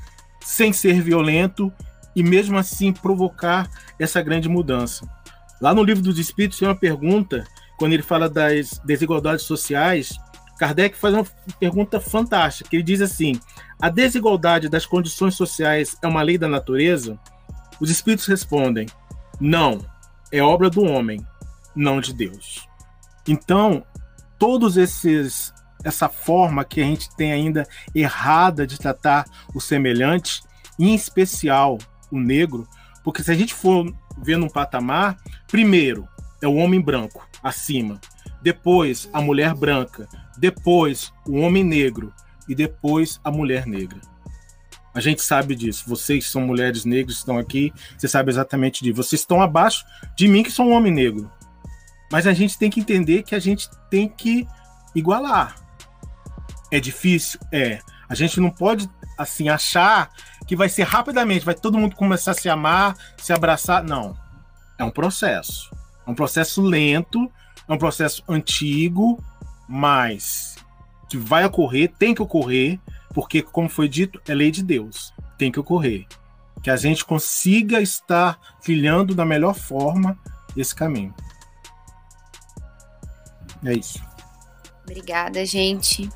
sem 0.45 0.73
ser 0.73 1.01
violento 1.03 1.73
e 2.15 2.23
mesmo 2.23 2.57
assim 2.57 2.93
provocar 2.93 3.69
essa 3.99 4.23
grande 4.23 4.49
mudança. 4.49 5.09
Lá 5.61 5.75
no 5.75 5.83
livro 5.83 6.03
dos 6.03 6.19
Espíritos 6.19 6.59
tem 6.59 6.69
uma 6.69 6.75
pergunta, 6.75 7.45
quando 7.79 7.95
ele 7.95 8.03
fala 8.03 8.29
das 8.29 8.81
desigualdades 8.85 9.45
sociais, 9.45 10.17
Kardec 10.59 10.97
faz 10.97 11.15
uma 11.15 11.27
pergunta 11.59 11.99
fantástica. 11.99 12.71
Ele 12.73 12.83
diz 12.83 13.01
assim: 13.01 13.41
a 13.81 13.89
desigualdade 13.89 14.69
das 14.69 14.87
condições 14.87 15.35
sociais 15.35 15.97
é 16.03 16.07
uma 16.07 16.23
lei 16.23 16.39
da 16.39 16.49
natureza? 16.49 17.19
Os 17.81 17.91
espíritos 17.91 18.27
respondem: 18.27 18.87
não, 19.41 19.85
é 20.31 20.43
obra 20.43 20.71
do 20.71 20.85
homem, 20.85 21.25
não 21.75 22.01
de 22.01 22.13
Deus. 22.13 22.69
Então, 23.27 23.85
todos 24.39 24.77
esses 24.77 25.53
essa 25.85 26.09
forma 26.09 26.65
que 26.65 26.81
a 26.81 26.85
gente 26.85 27.15
tem 27.15 27.33
ainda 27.33 27.69
errada 27.95 28.67
de 28.67 28.79
tratar 28.79 29.27
o 29.55 29.61
semelhante, 29.61 30.43
em 30.79 30.95
especial 30.95 31.79
o 32.11 32.19
negro, 32.19 32.67
porque 33.05 33.23
se 33.23 33.31
a 33.31 33.35
gente 33.35 33.55
for 33.55 33.95
ver 34.19 34.39
num 34.39 34.49
patamar, 34.49 35.17
primeiro 35.47 36.09
é 36.43 36.49
o 36.49 36.55
homem 36.55 36.81
branco 36.81 37.27
acima, 37.43 38.01
depois 38.43 39.09
a 39.13 39.21
mulher 39.21 39.55
branca, 39.55 40.09
depois 40.37 41.13
o 41.27 41.37
homem 41.37 41.63
negro 41.63 42.13
e 42.49 42.55
depois 42.55 43.21
a 43.23 43.31
mulher 43.31 43.67
negra. 43.67 44.01
A 44.95 45.01
gente 45.01 45.23
sabe 45.23 45.57
disso. 45.57 45.85
Vocês 45.89 46.31
são 46.31 46.43
mulheres 46.43 46.85
negras, 46.85 47.17
estão 47.17 47.37
aqui, 47.37 47.73
você 47.99 48.07
sabe 48.07 48.31
exatamente 48.31 48.85
disso. 48.85 49.03
Vocês 49.03 49.23
estão 49.23 49.43
abaixo 49.43 49.85
de 50.17 50.29
mim, 50.29 50.45
que 50.45 50.53
sou 50.53 50.67
um 50.67 50.73
homem 50.73 50.93
negro. 50.93 51.31
Mas 52.13 52.29
a 52.29 52.33
gente 52.33 52.57
tem 52.57 52.71
que 52.71 52.79
entender 52.79 53.25
que 53.25 53.35
a 53.35 53.41
gente 53.41 53.69
tem 53.91 54.09
que 54.09 54.47
igualar. 54.95 55.57
É 56.75 56.81
difícil? 56.81 57.39
É. 57.53 57.79
A 58.09 58.17
gente 58.17 58.41
não 58.41 58.51
pode, 58.51 58.91
assim, 59.17 59.49
achar 59.49 60.11
que 60.45 60.57
vai 60.57 60.69
ser 60.69 60.83
rapidamente, 60.83 61.45
vai 61.45 61.55
todo 61.55 61.79
mundo 61.79 61.95
começar 61.95 62.33
a 62.33 62.35
se 62.35 62.49
amar, 62.49 62.97
se 63.17 63.33
abraçar. 63.33 63.85
Não. 63.85 64.19
É 64.77 64.83
um 64.83 64.91
processo. 64.91 65.71
É 66.05 66.11
um 66.11 66.17
processo 66.17 66.61
lento, 66.61 67.31
é 67.69 67.73
um 67.73 67.79
processo 67.79 68.25
antigo, 68.29 69.23
mas 69.69 70.57
que 71.09 71.17
vai 71.17 71.45
ocorrer, 71.45 71.93
tem 71.97 72.13
que 72.13 72.23
ocorrer, 72.23 72.81
porque, 73.15 73.41
como 73.41 73.69
foi 73.69 73.89
dito, 73.89 74.21
é 74.27 74.35
lei 74.35 74.51
de 74.51 74.61
Deus. 74.61 75.15
Tem 75.39 75.53
que 75.53 75.61
ocorrer. 75.61 76.09
Que 76.61 76.71
a 76.71 76.77
gente 76.77 77.05
consiga 77.05 77.81
estar 77.81 78.37
trilhando 78.61 79.15
da 79.15 79.25
melhor 79.25 79.55
forma 79.55 80.19
esse 80.57 80.75
caminho. 80.75 81.15
É 83.65 83.75
isso. 83.75 84.03
Obrigada, 84.83 85.47
gente. 85.47 86.11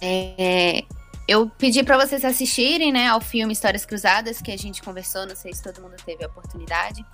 É, 0.00 0.84
eu 1.28 1.48
pedi 1.48 1.82
para 1.82 1.96
vocês 1.96 2.24
assistirem, 2.24 2.92
né, 2.92 3.08
ao 3.08 3.20
filme 3.20 3.52
Histórias 3.52 3.84
Cruzadas 3.84 4.42
que 4.42 4.50
a 4.50 4.56
gente 4.56 4.82
conversou, 4.82 5.26
não 5.26 5.36
sei 5.36 5.52
se 5.52 5.62
todo 5.62 5.80
mundo 5.80 5.94
teve 6.04 6.24
a 6.24 6.26
oportunidade. 6.26 7.04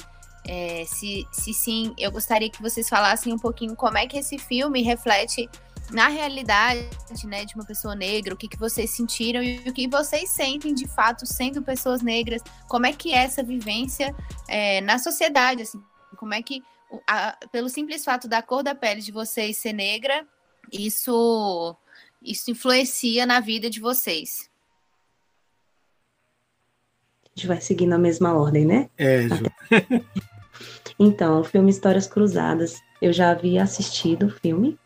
É, 0.49 0.85
se, 0.87 1.27
se 1.33 1.53
sim, 1.53 1.95
eu 1.99 2.11
gostaria 2.11 2.49
que 2.49 2.63
vocês 2.63 2.89
falassem 2.89 3.33
um 3.33 3.39
pouquinho 3.39 3.75
como 3.75 3.99
é 3.99 4.07
que 4.07 4.17
esse 4.17 4.39
filme 4.39 4.83
reflete 4.83 5.51
na 5.91 6.09
realidade, 6.09 6.89
né, 7.25 7.45
de 7.45 7.55
uma 7.55 7.65
pessoa 7.65 7.95
negra, 7.95 8.35
o 8.35 8.37
que, 8.37 8.49
que 8.49 8.59
vocês 8.59 8.91
sentiram 8.91 9.43
e 9.43 9.59
o 9.69 9.73
que 9.73 9.87
vocês 9.87 10.31
sentem 10.31 10.75
de 10.75 10.89
fato 10.89 11.27
sendo 11.27 11.63
pessoas 11.63 12.03
negras, 12.03 12.43
como 12.69 12.87
é 12.87 12.93
que 12.93 13.13
é 13.13 13.19
essa 13.19 13.43
vivência 13.43 14.15
é, 14.49 14.81
na 14.81 14.99
sociedade, 14.99 15.63
assim, 15.63 15.83
como 16.17 16.35
é 16.35 16.43
que, 16.43 16.63
a, 17.07 17.37
pelo 17.53 17.69
simples 17.69 18.05
fato 18.05 18.27
da 18.27 18.43
cor 18.43 18.63
da 18.63 18.75
pele 18.75 19.01
de 19.01 19.13
vocês 19.13 19.59
ser 19.59 19.73
negra, 19.73 20.27
isso 20.73 21.77
isso 22.27 22.51
influencia 22.51 23.25
na 23.25 23.41
vida 23.41 23.71
de 23.71 23.81
vocês? 23.81 24.51
A 27.25 27.29
gente 27.35 27.47
vai 27.47 27.61
seguir 27.61 27.87
na 27.87 27.99
mesma 27.99 28.35
ordem, 28.35 28.65
né? 28.65 28.89
É, 28.97 29.29
Ju. 29.29 29.45
então, 30.99 31.41
o 31.41 31.45
filme 31.45 31.71
Histórias 31.71 32.07
Cruzadas, 32.07 32.81
eu 33.01 33.13
já 33.13 33.31
havia 33.31 33.63
assistido 33.63 34.27
o 34.27 34.31
filme. 34.31 34.79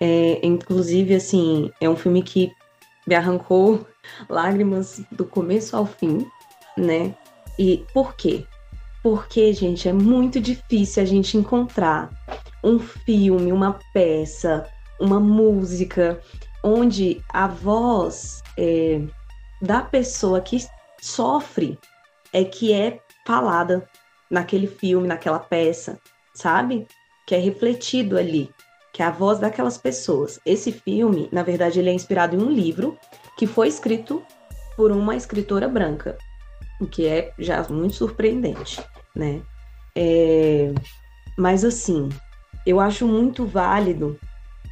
É, 0.00 0.44
inclusive, 0.44 1.14
assim, 1.14 1.70
é 1.80 1.88
um 1.88 1.96
filme 1.96 2.22
que 2.22 2.52
me 3.06 3.14
arrancou 3.14 3.86
lágrimas 4.28 5.02
do 5.12 5.24
começo 5.24 5.76
ao 5.76 5.86
fim, 5.86 6.26
né? 6.76 7.14
E 7.58 7.84
por 7.94 8.14
quê? 8.16 8.44
Porque, 9.02 9.52
gente, 9.52 9.88
é 9.88 9.92
muito 9.92 10.40
difícil 10.40 11.02
a 11.02 11.06
gente 11.06 11.36
encontrar 11.36 12.10
um 12.62 12.78
filme, 12.78 13.52
uma 13.52 13.78
peça, 13.92 14.66
uma 14.98 15.20
música, 15.20 16.20
onde 16.64 17.22
a 17.28 17.46
voz 17.46 18.42
é, 18.56 19.02
da 19.60 19.82
pessoa 19.82 20.40
que 20.40 20.66
sofre 21.00 21.78
é 22.32 22.42
que 22.42 22.72
é 22.72 23.00
falada 23.26 23.86
naquele 24.30 24.66
filme, 24.66 25.06
naquela 25.06 25.38
peça, 25.38 26.00
sabe? 26.34 26.88
Que 27.26 27.34
é 27.34 27.38
refletido 27.38 28.16
ali, 28.16 28.50
que 28.94 29.02
é 29.02 29.06
a 29.06 29.10
voz 29.10 29.38
daquelas 29.38 29.76
pessoas. 29.76 30.40
Esse 30.46 30.72
filme, 30.72 31.28
na 31.30 31.42
verdade, 31.42 31.78
ele 31.78 31.90
é 31.90 31.92
inspirado 31.92 32.34
em 32.34 32.42
um 32.42 32.50
livro 32.50 32.98
que 33.36 33.46
foi 33.46 33.68
escrito 33.68 34.24
por 34.74 34.90
uma 34.90 35.14
escritora 35.14 35.68
branca, 35.68 36.16
o 36.80 36.86
que 36.86 37.06
é 37.06 37.32
já 37.38 37.62
muito 37.68 37.94
surpreendente, 37.94 38.82
né? 39.14 39.42
É... 39.94 40.72
Mas 41.36 41.64
assim, 41.64 42.08
eu 42.66 42.80
acho 42.80 43.06
muito 43.06 43.46
válido 43.46 44.18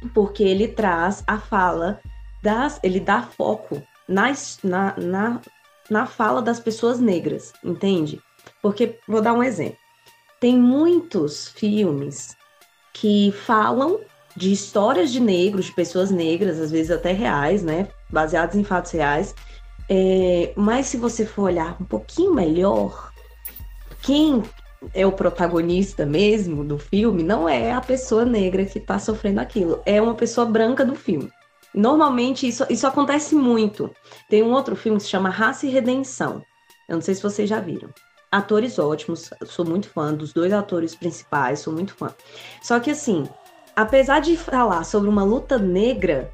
porque 0.09 0.43
ele 0.43 0.67
traz 0.67 1.23
a 1.27 1.37
fala 1.37 1.99
das, 2.41 2.79
ele 2.83 2.99
dá 2.99 3.21
foco 3.21 3.81
na, 4.07 4.33
na, 4.63 4.95
na, 4.97 5.41
na 5.89 6.05
fala 6.05 6.41
das 6.41 6.59
pessoas 6.59 6.99
negras, 6.99 7.53
entende? 7.63 8.21
Porque, 8.61 8.99
vou 9.07 9.21
dar 9.21 9.33
um 9.33 9.43
exemplo. 9.43 9.77
Tem 10.39 10.57
muitos 10.57 11.49
filmes 11.49 12.35
que 12.93 13.31
falam 13.31 13.99
de 14.35 14.51
histórias 14.51 15.11
de 15.11 15.19
negros, 15.19 15.65
de 15.65 15.73
pessoas 15.73 16.11
negras, 16.11 16.59
às 16.59 16.71
vezes 16.71 16.91
até 16.91 17.11
reais, 17.11 17.63
né? 17.63 17.87
Baseados 18.09 18.55
em 18.55 18.63
fatos 18.63 18.91
reais. 18.91 19.33
É, 19.89 20.53
mas 20.55 20.87
se 20.87 20.97
você 20.97 21.25
for 21.25 21.43
olhar 21.43 21.77
um 21.81 21.85
pouquinho 21.85 22.33
melhor, 22.33 23.11
quem 24.01 24.43
é 24.93 25.05
o 25.05 25.11
protagonista 25.11 26.05
mesmo 26.05 26.63
do 26.63 26.77
filme 26.77 27.23
não 27.23 27.47
é 27.47 27.71
a 27.71 27.81
pessoa 27.81 28.25
negra 28.25 28.65
que 28.65 28.79
está 28.79 28.99
sofrendo 28.99 29.39
aquilo, 29.39 29.81
é 29.85 30.01
uma 30.01 30.15
pessoa 30.15 30.45
branca 30.45 30.85
do 30.85 30.95
filme. 30.95 31.31
Normalmente 31.73 32.47
isso, 32.47 32.65
isso 32.69 32.85
acontece 32.85 33.33
muito. 33.33 33.89
Tem 34.29 34.43
um 34.43 34.51
outro 34.51 34.75
filme 34.75 34.97
que 34.97 35.03
se 35.03 35.09
chama 35.09 35.29
Raça 35.29 35.65
e 35.65 35.69
Redenção. 35.69 36.43
Eu 36.87 36.95
não 36.95 37.01
sei 37.01 37.15
se 37.15 37.23
vocês 37.23 37.49
já 37.49 37.59
viram. 37.59 37.89
Atores 38.31 38.77
ótimos, 38.77 39.29
sou 39.45 39.65
muito 39.65 39.89
fã 39.89 40.13
dos 40.13 40.33
dois 40.33 40.53
atores 40.53 40.95
principais, 40.95 41.59
sou 41.59 41.73
muito 41.73 41.93
fã. 41.93 42.13
Só 42.61 42.79
que 42.79 42.91
assim, 42.91 43.27
apesar 43.75 44.19
de 44.19 44.35
falar 44.37 44.83
sobre 44.83 45.09
uma 45.09 45.23
luta 45.23 45.57
negra, 45.57 46.31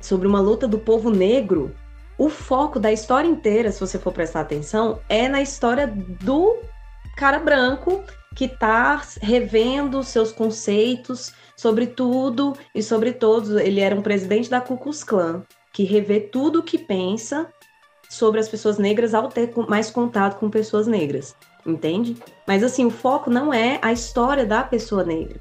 sobre 0.00 0.26
uma 0.26 0.40
luta 0.40 0.68
do 0.68 0.78
povo 0.78 1.10
negro, 1.10 1.74
o 2.18 2.28
foco 2.28 2.80
da 2.80 2.92
história 2.92 3.28
inteira, 3.28 3.70
se 3.70 3.80
você 3.80 3.98
for 3.98 4.12
prestar 4.12 4.40
atenção, 4.40 5.00
é 5.08 5.28
na 5.28 5.42
história 5.42 5.86
do 5.86 6.56
cara 7.16 7.38
branco 7.38 8.04
que 8.34 8.44
está 8.44 9.02
revendo 9.22 10.04
seus 10.04 10.30
conceitos 10.30 11.32
sobre 11.56 11.86
tudo 11.86 12.54
e 12.74 12.82
sobre 12.82 13.12
todos. 13.12 13.50
Ele 13.52 13.80
era 13.80 13.94
um 13.94 14.02
presidente 14.02 14.50
da 14.50 14.60
Ku 14.60 14.76
Klux 14.76 15.02
Klan, 15.02 15.42
que 15.72 15.84
revê 15.84 16.20
tudo 16.20 16.60
o 16.60 16.62
que 16.62 16.76
pensa 16.76 17.50
sobre 18.10 18.38
as 18.38 18.48
pessoas 18.48 18.78
negras 18.78 19.14
ao 19.14 19.28
ter 19.28 19.50
mais 19.68 19.90
contato 19.90 20.38
com 20.38 20.48
pessoas 20.50 20.86
negras, 20.86 21.34
entende? 21.66 22.16
Mas 22.46 22.62
assim, 22.62 22.84
o 22.84 22.90
foco 22.90 23.30
não 23.30 23.52
é 23.52 23.80
a 23.82 23.92
história 23.92 24.44
da 24.44 24.62
pessoa 24.62 25.02
negra. 25.02 25.40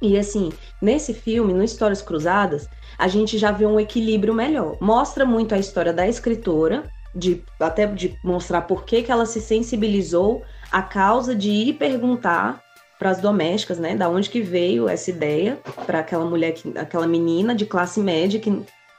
E 0.00 0.16
assim, 0.16 0.52
nesse 0.80 1.12
filme, 1.12 1.52
no 1.52 1.62
Histórias 1.62 2.00
Cruzadas, 2.00 2.68
a 2.96 3.08
gente 3.08 3.36
já 3.36 3.50
vê 3.50 3.66
um 3.66 3.80
equilíbrio 3.80 4.32
melhor. 4.32 4.76
Mostra 4.80 5.26
muito 5.26 5.54
a 5.54 5.58
história 5.58 5.92
da 5.92 6.06
escritora, 6.06 6.88
de 7.14 7.42
até 7.58 7.84
de 7.86 8.16
mostrar 8.22 8.62
por 8.62 8.84
que, 8.84 9.02
que 9.02 9.10
ela 9.10 9.26
se 9.26 9.40
sensibilizou 9.40 10.44
à 10.70 10.82
causa 10.82 11.34
de 11.34 11.50
ir 11.50 11.74
perguntar 11.74 12.62
para 12.98 13.10
as 13.10 13.20
domésticas, 13.20 13.78
né, 13.78 13.94
da 13.94 14.08
onde 14.08 14.28
que 14.28 14.40
veio 14.40 14.88
essa 14.88 15.10
ideia 15.10 15.58
para 15.86 16.00
aquela 16.00 16.24
mulher, 16.24 16.52
que, 16.52 16.76
aquela 16.76 17.06
menina 17.06 17.54
de 17.54 17.64
classe 17.64 18.00
média 18.00 18.40
que 18.40 18.50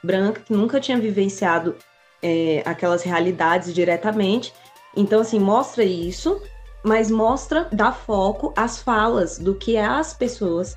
branca 0.01 0.41
que 0.41 0.53
nunca 0.53 0.79
tinha 0.79 0.97
vivenciado 0.97 1.75
é, 2.21 2.63
aquelas 2.65 3.03
realidades 3.03 3.73
diretamente. 3.73 4.53
Então, 4.95 5.19
assim, 5.19 5.39
mostra 5.39 5.83
isso, 5.83 6.41
mas 6.83 7.11
mostra, 7.11 7.67
dá 7.71 7.91
foco 7.91 8.53
às 8.55 8.81
falas 8.81 9.37
do 9.37 9.55
que 9.55 9.77
as 9.77 10.13
pessoas, 10.13 10.75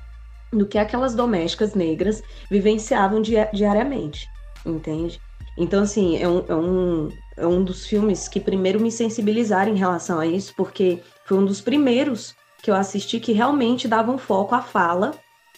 do 0.51 0.65
que 0.65 0.77
aquelas 0.77 1.15
domésticas 1.15 1.73
negras 1.73 2.21
vivenciavam 2.49 3.21
di 3.21 3.35
diariamente, 3.53 4.27
entende? 4.65 5.19
Então, 5.57 5.83
assim, 5.83 6.17
é 6.17 6.27
um, 6.27 6.45
é, 6.47 6.55
um, 6.55 7.09
é 7.37 7.47
um 7.47 7.63
dos 7.63 7.85
filmes 7.85 8.27
que 8.27 8.39
primeiro 8.39 8.79
me 8.79 8.91
sensibilizaram 8.91 9.71
em 9.71 9.77
relação 9.77 10.19
a 10.19 10.25
isso, 10.25 10.53
porque 10.55 10.99
foi 11.25 11.37
um 11.37 11.45
dos 11.45 11.61
primeiros 11.61 12.35
que 12.61 12.71
eu 12.71 12.75
assisti 12.75 13.19
que 13.19 13.33
realmente 13.33 13.87
davam 13.87 14.17
foco 14.17 14.55
à 14.55 14.61
fala 14.61 15.11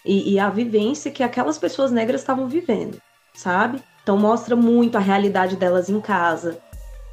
e, 0.05 0.33
e 0.33 0.39
à 0.39 0.49
vivência 0.49 1.11
que 1.11 1.23
aquelas 1.23 1.57
pessoas 1.57 1.91
negras 1.91 2.21
estavam 2.21 2.47
vivendo, 2.47 2.99
sabe? 3.33 3.81
Então 4.03 4.17
mostra 4.17 4.55
muito 4.55 4.97
a 4.97 5.01
realidade 5.01 5.55
delas 5.55 5.89
em 5.89 5.99
casa, 5.99 6.59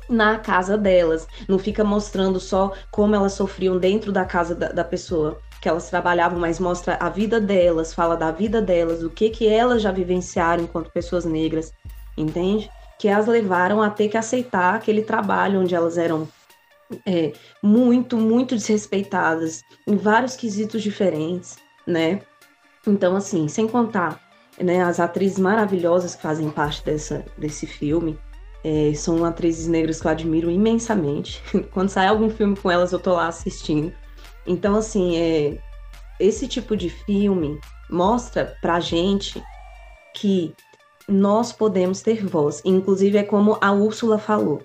na 0.08 0.38
casa 0.38 0.76
delas. 0.76 1.26
Não 1.48 1.58
fica 1.58 1.82
mostrando 1.82 2.38
só 2.38 2.72
como 2.90 3.14
elas 3.14 3.32
sofriam 3.32 3.78
dentro 3.78 4.12
da 4.12 4.24
casa 4.24 4.54
da, 4.54 4.68
da, 4.68 4.84
pessoa 4.84 5.40
que 5.60 5.68
elas 5.68 5.88
trabalhavam, 5.88 6.38
mas 6.38 6.58
mostra 6.58 6.96
a 7.00 7.08
vida 7.08 7.40
delas, 7.40 7.94
fala 7.94 8.16
da 8.16 8.30
vida 8.30 8.60
delas, 8.60 9.02
o 9.02 9.08
que 9.08 9.30
que 9.30 9.46
elas 9.46 9.80
já 9.80 9.92
vivenciaram 9.92 10.64
enquanto 10.64 10.90
pessoas 10.90 11.24
negras, 11.24 11.72
entende? 12.16 12.70
Que 12.98 13.08
as 13.08 13.26
levaram 13.26 13.82
a 13.82 13.90
ter 13.90 14.08
que 14.08 14.16
aceitar 14.16 14.74
aquele 14.74 15.02
trabalho 15.02 15.60
onde 15.60 15.74
elas 15.74 15.98
eram 15.98 16.28
é, 17.06 17.32
muito, 17.62 18.16
muito 18.16 18.54
desrespeitadas 18.54 19.62
em 19.86 19.96
vários 19.96 20.36
quesitos 20.36 20.82
diferentes, 20.82 21.56
né? 21.86 22.20
Então, 22.86 23.16
assim, 23.16 23.48
sem 23.48 23.66
contar 23.66 24.20
né, 24.60 24.82
as 24.82 25.00
atrizes 25.00 25.38
maravilhosas 25.38 26.14
que 26.14 26.22
fazem 26.22 26.50
parte 26.50 26.84
dessa, 26.84 27.24
desse 27.38 27.66
filme, 27.66 28.18
é, 28.64 28.92
são 28.94 29.24
atrizes 29.24 29.66
negras 29.66 30.00
que 30.00 30.06
eu 30.06 30.10
admiro 30.10 30.50
imensamente. 30.50 31.42
Quando 31.72 31.88
sai 31.88 32.06
algum 32.06 32.30
filme 32.30 32.56
com 32.56 32.70
elas, 32.70 32.92
eu 32.92 32.98
tô 32.98 33.14
lá 33.14 33.28
assistindo. 33.28 33.92
Então, 34.46 34.76
assim, 34.76 35.16
é, 35.16 35.58
esse 36.20 36.46
tipo 36.46 36.76
de 36.76 36.90
filme 36.90 37.58
mostra 37.90 38.56
pra 38.60 38.80
gente 38.80 39.42
que 40.14 40.54
nós 41.08 41.52
podemos 41.52 42.00
ter 42.00 42.24
voz. 42.24 42.62
Inclusive, 42.64 43.18
é 43.18 43.22
como 43.22 43.58
a 43.60 43.72
Úrsula 43.72 44.18
falou 44.18 44.62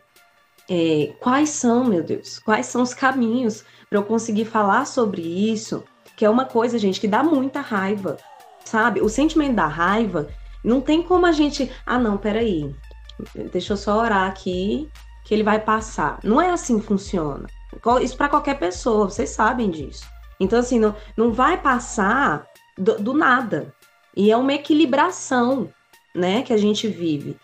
é, 0.69 1.13
quais 1.19 1.49
são, 1.49 1.85
meu 1.85 2.03
Deus, 2.03 2.39
quais 2.39 2.65
são 2.65 2.81
os 2.81 2.93
caminhos 2.93 3.63
para 3.89 3.99
eu 3.99 4.03
conseguir 4.03 4.45
falar 4.45 4.85
sobre 4.85 5.21
isso, 5.21 5.83
que 6.15 6.25
é 6.25 6.29
uma 6.29 6.45
coisa, 6.45 6.77
gente, 6.77 6.99
que 6.99 7.07
dá 7.07 7.23
muita 7.23 7.61
raiva, 7.61 8.17
sabe? 8.65 9.01
O 9.01 9.09
sentimento 9.09 9.55
da 9.55 9.67
raiva 9.67 10.27
não 10.63 10.81
tem 10.81 11.01
como 11.01 11.25
a 11.25 11.31
gente, 11.31 11.71
ah, 11.85 11.97
não, 11.97 12.17
peraí, 12.17 12.75
deixa 13.51 13.73
eu 13.73 13.77
só 13.77 13.97
orar 13.99 14.27
aqui 14.27 14.89
que 15.23 15.33
ele 15.33 15.43
vai 15.43 15.59
passar. 15.59 16.19
Não 16.23 16.41
é 16.41 16.49
assim 16.49 16.79
que 16.79 16.85
funciona. 16.85 17.47
Isso 18.01 18.17
para 18.17 18.29
qualquer 18.29 18.59
pessoa, 18.59 19.09
vocês 19.09 19.29
sabem 19.29 19.69
disso. 19.69 20.05
Então, 20.39 20.59
assim, 20.59 20.79
não, 20.79 20.95
não 21.15 21.31
vai 21.31 21.57
passar 21.61 22.45
do, 22.77 22.97
do 22.97 23.13
nada. 23.13 23.73
E 24.15 24.31
é 24.31 24.37
uma 24.37 24.53
equilibração, 24.53 25.69
né, 26.17 26.41
que 26.41 26.51
a 26.51 26.57
gente 26.57 26.87
vive 26.87 27.37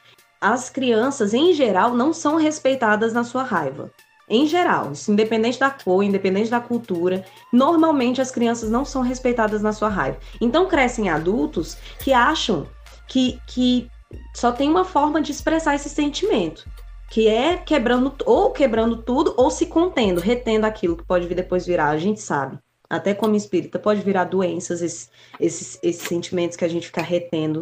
as 0.44 0.70
crianças, 0.70 1.34
em 1.34 1.54
geral, 1.54 1.96
não 1.96 2.12
são 2.12 2.36
respeitadas 2.36 3.14
na 3.14 3.24
sua 3.24 3.44
raiva. 3.44 3.90
Em 4.30 4.46
geral, 4.46 4.92
independente 5.08 5.58
da 5.58 5.70
cor, 5.70 6.04
independente 6.04 6.50
da 6.50 6.60
cultura, 6.60 7.24
normalmente 7.52 8.20
as 8.20 8.30
crianças 8.30 8.70
não 8.70 8.84
são 8.84 9.02
respeitadas 9.02 9.62
na 9.62 9.72
sua 9.72 9.88
raiva. 9.88 10.18
Então 10.42 10.68
crescem 10.68 11.10
adultos 11.10 11.78
que 12.00 12.12
acham 12.12 12.68
que, 13.08 13.40
que 13.48 13.90
só 14.36 14.52
tem 14.52 14.70
uma 14.70 14.84
forma 14.84 15.22
de 15.22 15.32
expressar 15.32 15.76
esse 15.76 15.88
sentimento, 15.88 16.68
que 17.10 17.30
é 17.30 17.56
quebrando 17.56 18.14
ou 18.26 18.52
quebrando 18.52 18.98
tudo 18.98 19.34
ou 19.38 19.50
se 19.50 19.68
contendo, 19.68 20.20
retendo 20.20 20.66
aquilo 20.66 20.98
que 20.98 21.06
pode 21.06 21.26
vir 21.26 21.36
depois 21.36 21.66
virar, 21.66 21.90
a 21.90 21.98
gente 21.98 22.20
sabe. 22.20 22.60
Até 22.90 23.14
como 23.14 23.36
espírita 23.36 23.80
pode 23.80 24.02
virar 24.02 24.26
doenças 24.26 24.82
esses, 24.82 25.10
esses, 25.40 25.80
esses 25.82 26.06
sentimentos 26.06 26.58
que 26.58 26.66
a 26.66 26.70
gente 26.70 26.88
fica 26.88 27.02
retendo, 27.02 27.62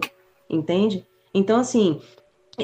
entende? 0.52 1.06
Então 1.34 1.60
assim, 1.60 2.02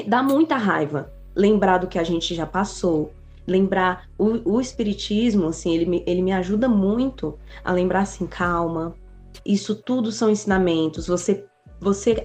dá 0.06 0.22
muita 0.22 0.56
raiva 0.56 1.12
lembrar 1.34 1.78
do 1.78 1.86
que 1.86 1.98
a 1.98 2.04
gente 2.04 2.34
já 2.34 2.46
passou, 2.46 3.12
lembrar 3.46 4.08
o, 4.18 4.56
o 4.56 4.60
espiritismo, 4.60 5.48
assim, 5.48 5.74
ele 5.74 5.86
me, 5.86 6.04
ele 6.06 6.20
me 6.20 6.32
ajuda 6.32 6.68
muito 6.68 7.38
a 7.64 7.72
lembrar 7.72 8.00
assim, 8.00 8.26
calma, 8.26 8.94
isso 9.46 9.74
tudo 9.74 10.12
são 10.12 10.28
ensinamentos, 10.28 11.06
você 11.06 11.44
você 11.80 12.20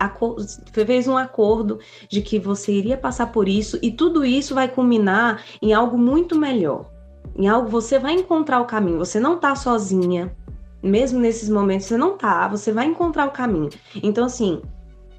fez 0.73 1.07
um 1.07 1.15
acordo 1.15 1.79
de 2.09 2.23
que 2.23 2.39
você 2.39 2.71
iria 2.71 2.97
passar 2.97 3.27
por 3.27 3.47
isso 3.47 3.77
e 3.83 3.91
tudo 3.91 4.25
isso 4.25 4.55
vai 4.55 4.67
culminar 4.67 5.43
em 5.61 5.73
algo 5.73 5.95
muito 5.95 6.35
melhor. 6.35 6.89
Em 7.35 7.47
algo 7.47 7.69
você 7.69 7.99
vai 7.99 8.13
encontrar 8.13 8.61
o 8.61 8.65
caminho, 8.65 8.97
você 8.97 9.19
não 9.19 9.37
tá 9.39 9.55
sozinha. 9.55 10.35
Mesmo 10.81 11.19
nesses 11.19 11.49
momentos 11.49 11.85
você 11.85 11.97
não 11.97 12.17
tá, 12.17 12.47
você 12.47 12.71
vai 12.71 12.87
encontrar 12.87 13.27
o 13.27 13.31
caminho. 13.31 13.69
Então 14.01 14.25
assim, 14.25 14.59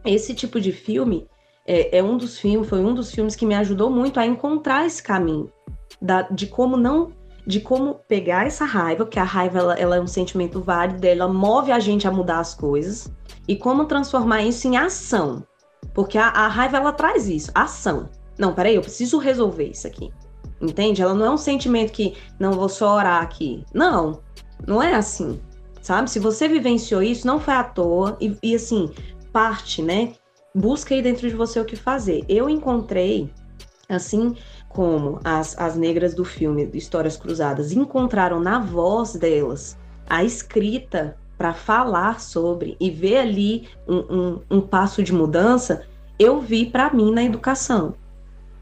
esse 0.05 0.35
tipo 0.35 0.61
de 0.61 0.73
filme 0.73 1.27
é, 1.67 1.99
é, 1.99 2.03
um 2.03 2.17
dos 2.17 2.39
filmes, 2.39 2.69
foi 2.69 2.81
um 2.81 2.95
dos 2.95 3.11
filmes 3.11 3.35
que 3.35 3.47
me 3.47 3.55
ajudou 3.55 3.91
muito 3.91 4.21
a 4.21 4.27
encontrar 4.27 4.87
esse 4.87 5.03
caminho 5.03 5.51
da, 6.01 6.23
de 6.23 6.47
como 6.47 6.77
não 6.77 7.13
de 7.47 7.61
como 7.61 7.97
pegar 8.09 8.47
essa 8.47 8.65
raiva, 8.65 9.05
porque 9.05 9.19
a 9.19 9.25
raiva 9.25 9.59
ela, 9.59 9.75
ela 9.75 9.97
é 9.97 10.01
um 10.01 10.07
sentimento 10.07 10.63
válido, 10.63 11.07
ela 11.07 11.29
move 11.29 11.71
a 11.71 11.79
gente 11.79 12.09
a 12.09 12.11
mudar 12.11 12.39
as 12.39 12.55
coisas, 12.55 13.13
e 13.47 13.55
como 13.55 13.85
transformar 13.85 14.43
isso 14.43 14.67
em 14.67 14.77
ação. 14.77 15.47
Porque 15.93 16.17
a, 16.17 16.29
a 16.29 16.49
raiva 16.49 16.79
ela 16.79 16.93
traz 16.93 17.29
isso, 17.29 17.51
ação. 17.55 18.09
Não, 18.39 18.55
peraí, 18.55 18.75
eu 18.75 18.81
preciso 18.81 19.19
resolver 19.19 19.69
isso 19.69 19.87
aqui. 19.87 20.11
Entende? 20.61 21.03
Ela 21.03 21.15
não 21.15 21.27
é 21.27 21.31
um 21.31 21.37
sentimento 21.37 21.93
que 21.93 22.15
não 22.39 22.53
vou 22.53 22.69
só 22.69 22.97
orar 22.97 23.23
aqui. 23.23 23.65
Não, 23.75 24.23
não 24.67 24.83
é 24.83 24.95
assim. 24.95 25.41
Sabe? 25.83 26.11
Se 26.11 26.19
você 26.19 26.49
vivenciou 26.49 27.03
isso, 27.03 27.27
não 27.27 27.39
foi 27.39 27.53
à 27.53 27.63
toa. 27.63 28.17
E, 28.19 28.35
e 28.43 28.55
assim, 28.55 28.91
parte, 29.35 29.83
né? 29.83 30.13
Busca 30.55 30.95
aí 30.95 31.03
dentro 31.03 31.29
de 31.29 31.35
você 31.35 31.59
o 31.59 31.65
que 31.65 31.75
fazer. 31.75 32.25
Eu 32.29 32.49
encontrei, 32.49 33.29
assim 33.89 34.37
como 34.69 35.19
as, 35.25 35.59
as 35.59 35.75
negras 35.77 36.15
do 36.15 36.25
filme 36.25 36.71
Histórias 36.73 37.17
Cruzadas 37.17 37.73
encontraram 37.73 38.39
na 38.39 38.61
voz 38.61 39.15
delas 39.15 39.77
a 40.09 40.23
escrita 40.23 41.17
para 41.37 41.53
falar 41.53 42.21
sobre 42.21 42.77
e 42.79 42.91
ver 42.91 43.19
ali 43.19 43.69
um, 43.89 43.97
um, 43.97 44.41
um 44.51 44.61
passo 44.61 45.03
de 45.03 45.13
mudança, 45.13 45.85
eu 46.17 46.41
vi 46.41 46.67
para 46.67 46.93
mim 46.93 47.13
na 47.13 47.25
educação. 47.25 47.97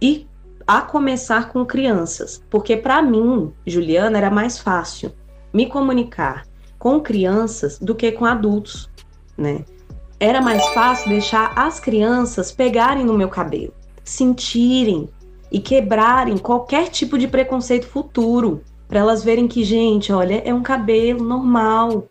E 0.00 0.26
a 0.66 0.80
começar 0.80 1.50
com 1.50 1.66
crianças, 1.66 2.42
porque 2.48 2.78
para 2.78 3.02
mim, 3.02 3.52
Juliana, 3.66 4.16
era 4.16 4.30
mais 4.30 4.58
fácil 4.58 5.12
me 5.52 5.66
comunicar 5.66 6.46
com 6.78 6.98
crianças 7.00 7.78
do 7.78 7.94
que 7.94 8.10
com 8.12 8.24
adultos, 8.24 8.88
né? 9.36 9.64
Era 10.22 10.40
mais 10.40 10.64
fácil 10.68 11.08
deixar 11.08 11.52
as 11.56 11.80
crianças 11.80 12.52
pegarem 12.52 13.04
no 13.04 13.18
meu 13.18 13.28
cabelo, 13.28 13.74
sentirem 14.04 15.08
e 15.50 15.58
quebrarem 15.58 16.38
qualquer 16.38 16.90
tipo 16.90 17.18
de 17.18 17.26
preconceito 17.26 17.88
futuro, 17.88 18.62
para 18.86 19.00
elas 19.00 19.24
verem 19.24 19.48
que, 19.48 19.64
gente, 19.64 20.12
olha, 20.12 20.40
é 20.44 20.54
um 20.54 20.62
cabelo 20.62 21.24
normal, 21.24 22.06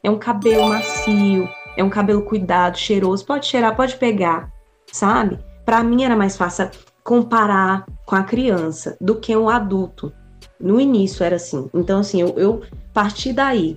é 0.00 0.08
um 0.08 0.16
cabelo 0.16 0.68
macio, 0.68 1.48
é 1.76 1.82
um 1.82 1.90
cabelo 1.90 2.22
cuidado, 2.22 2.78
cheiroso, 2.78 3.26
pode 3.26 3.46
cheirar, 3.46 3.74
pode 3.74 3.96
pegar, 3.96 4.48
sabe? 4.92 5.36
Para 5.64 5.82
mim 5.82 6.04
era 6.04 6.14
mais 6.14 6.36
fácil 6.36 6.70
comparar 7.02 7.84
com 8.04 8.14
a 8.14 8.22
criança 8.22 8.96
do 9.00 9.16
que 9.16 9.36
um 9.36 9.48
adulto. 9.48 10.12
No 10.60 10.80
início 10.80 11.24
era 11.24 11.34
assim. 11.34 11.68
Então, 11.74 11.98
assim, 11.98 12.20
eu, 12.20 12.28
eu 12.38 12.62
parti 12.94 13.32
daí. 13.32 13.76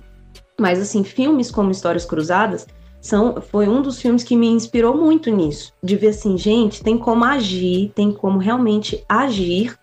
Mas, 0.56 0.78
assim, 0.78 1.02
filmes 1.02 1.50
como 1.50 1.72
Histórias 1.72 2.04
Cruzadas 2.04 2.68
são, 3.00 3.40
foi 3.40 3.68
um 3.68 3.80
dos 3.80 4.00
filmes 4.00 4.22
que 4.22 4.36
me 4.36 4.48
inspirou 4.48 4.96
muito 4.96 5.30
nisso. 5.30 5.72
De 5.82 5.96
ver 5.96 6.08
assim, 6.08 6.36
gente, 6.36 6.82
tem 6.82 6.98
como 6.98 7.24
agir, 7.24 7.92
tem 7.94 8.12
como 8.12 8.38
realmente 8.38 9.04
agir 9.08 9.78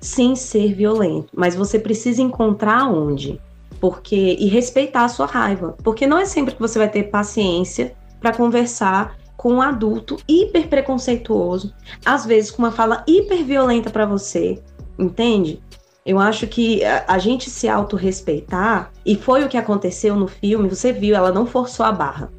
sem 0.00 0.36
ser 0.36 0.74
violento. 0.74 1.28
Mas 1.34 1.54
você 1.54 1.78
precisa 1.78 2.20
encontrar 2.20 2.88
onde 2.88 3.40
porque 3.82 4.36
e 4.38 4.46
respeitar 4.46 5.04
a 5.04 5.08
sua 5.08 5.26
raiva, 5.26 5.74
porque 5.82 6.06
não 6.06 6.16
é 6.16 6.24
sempre 6.24 6.54
que 6.54 6.60
você 6.60 6.78
vai 6.78 6.88
ter 6.88 7.10
paciência 7.10 7.96
para 8.20 8.32
conversar 8.32 9.16
com 9.36 9.54
um 9.54 9.60
adulto 9.60 10.18
hiper 10.28 10.68
preconceituoso, 10.68 11.74
às 12.06 12.24
vezes 12.24 12.52
com 12.52 12.62
uma 12.62 12.70
fala 12.70 13.02
hiper 13.08 13.44
violenta 13.44 13.90
para 13.90 14.06
você, 14.06 14.62
entende? 14.96 15.60
Eu 16.06 16.20
acho 16.20 16.46
que 16.46 16.84
a, 16.84 17.04
a 17.08 17.18
gente 17.18 17.50
se 17.50 17.68
autorrespeitar, 17.68 18.92
e 19.04 19.16
foi 19.16 19.42
o 19.42 19.48
que 19.48 19.56
aconteceu 19.56 20.14
no 20.14 20.28
filme, 20.28 20.68
você 20.68 20.92
viu, 20.92 21.16
ela 21.16 21.32
não 21.32 21.44
forçou 21.44 21.84
a 21.84 21.90
barra. 21.90 22.30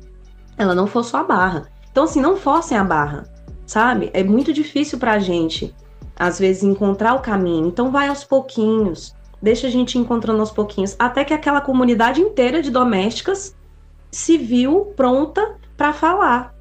Ela 0.58 0.76
não 0.76 0.88
forçou 0.88 1.20
a 1.20 1.24
barra. 1.24 1.68
Então, 1.92 2.06
assim, 2.06 2.22
não 2.22 2.38
forcem 2.38 2.78
a 2.78 2.84
barra, 2.84 3.24
sabe? 3.66 4.10
É 4.14 4.24
muito 4.24 4.52
difícil 4.52 4.98
pra 4.98 5.20
gente, 5.20 5.74
às 6.16 6.40
vezes, 6.40 6.64
encontrar 6.64 7.14
o 7.14 7.22
caminho. 7.22 7.68
Então, 7.68 7.92
vai 7.92 8.08
aos 8.08 8.24
pouquinhos 8.24 9.16
deixa 9.44 9.68
a 9.68 9.70
gente 9.70 10.00
encontrando 10.00 10.40
aos 10.40 10.52
pouquinhos, 10.52 10.96
até 10.98 11.26
que 11.26 11.34
aquela 11.34 11.60
comunidade 11.60 12.22
inteira 12.22 12.62
de 12.62 12.72
domésticas 12.72 13.54
se 14.10 14.38
viu 14.38 14.94
pronta 14.96 15.58
para 15.76 15.92
falar. 15.92 16.56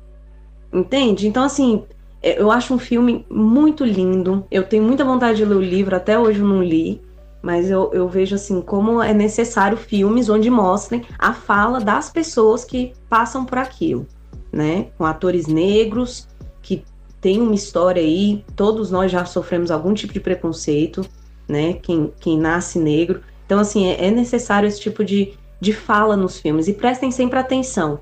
Entende? 0.72 1.28
Então, 1.28 1.44
assim, 1.44 1.84
eu 2.20 2.50
acho 2.50 2.74
um 2.74 2.78
filme 2.80 3.24
muito 3.30 3.84
lindo. 3.84 4.44
Eu 4.50 4.64
tenho 4.64 4.82
muita 4.82 5.04
vontade 5.04 5.36
de 5.36 5.44
ler 5.44 5.54
o 5.54 5.62
livro, 5.62 5.94
até 5.94 6.18
hoje 6.18 6.40
eu 6.40 6.46
não 6.46 6.60
li. 6.60 7.00
Mas 7.42 7.68
eu, 7.70 7.90
eu 7.92 8.08
vejo 8.08 8.36
assim 8.36 8.60
como 8.60 9.02
é 9.02 9.12
necessário 9.12 9.76
filmes 9.76 10.28
onde 10.28 10.48
mostrem 10.48 11.04
a 11.18 11.32
fala 11.32 11.80
das 11.80 12.08
pessoas 12.08 12.64
que 12.64 12.92
passam 13.08 13.44
por 13.44 13.58
aquilo, 13.58 14.06
né? 14.52 14.88
Com 14.96 15.04
atores 15.04 15.46
negros 15.46 16.28
que 16.62 16.84
tem 17.20 17.40
uma 17.40 17.54
história 17.54 18.00
aí, 18.00 18.44
todos 18.54 18.90
nós 18.90 19.10
já 19.10 19.24
sofremos 19.24 19.70
algum 19.70 19.92
tipo 19.92 20.12
de 20.12 20.20
preconceito 20.20 21.04
né? 21.48 21.74
Quem, 21.74 22.12
quem 22.20 22.38
nasce 22.38 22.78
negro. 22.78 23.20
Então, 23.46 23.58
assim, 23.58 23.86
é, 23.86 24.06
é 24.06 24.10
necessário 24.10 24.66
esse 24.66 24.80
tipo 24.80 25.04
de, 25.04 25.34
de 25.60 25.72
fala 25.72 26.16
nos 26.16 26.38
filmes. 26.38 26.68
E 26.68 26.72
prestem 26.72 27.10
sempre 27.10 27.38
atenção, 27.38 28.00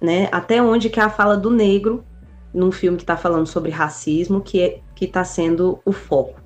né? 0.00 0.28
Até 0.32 0.62
onde 0.62 0.88
que 0.88 1.00
é 1.00 1.02
a 1.02 1.10
fala 1.10 1.36
do 1.36 1.50
negro 1.50 2.04
num 2.52 2.70
filme 2.70 2.96
que 2.96 3.02
está 3.02 3.16
falando 3.16 3.46
sobre 3.46 3.70
racismo, 3.70 4.40
que 4.40 4.60
é, 4.60 4.80
que 4.94 5.06
está 5.06 5.24
sendo 5.24 5.80
o 5.84 5.92
foco. 5.92 6.40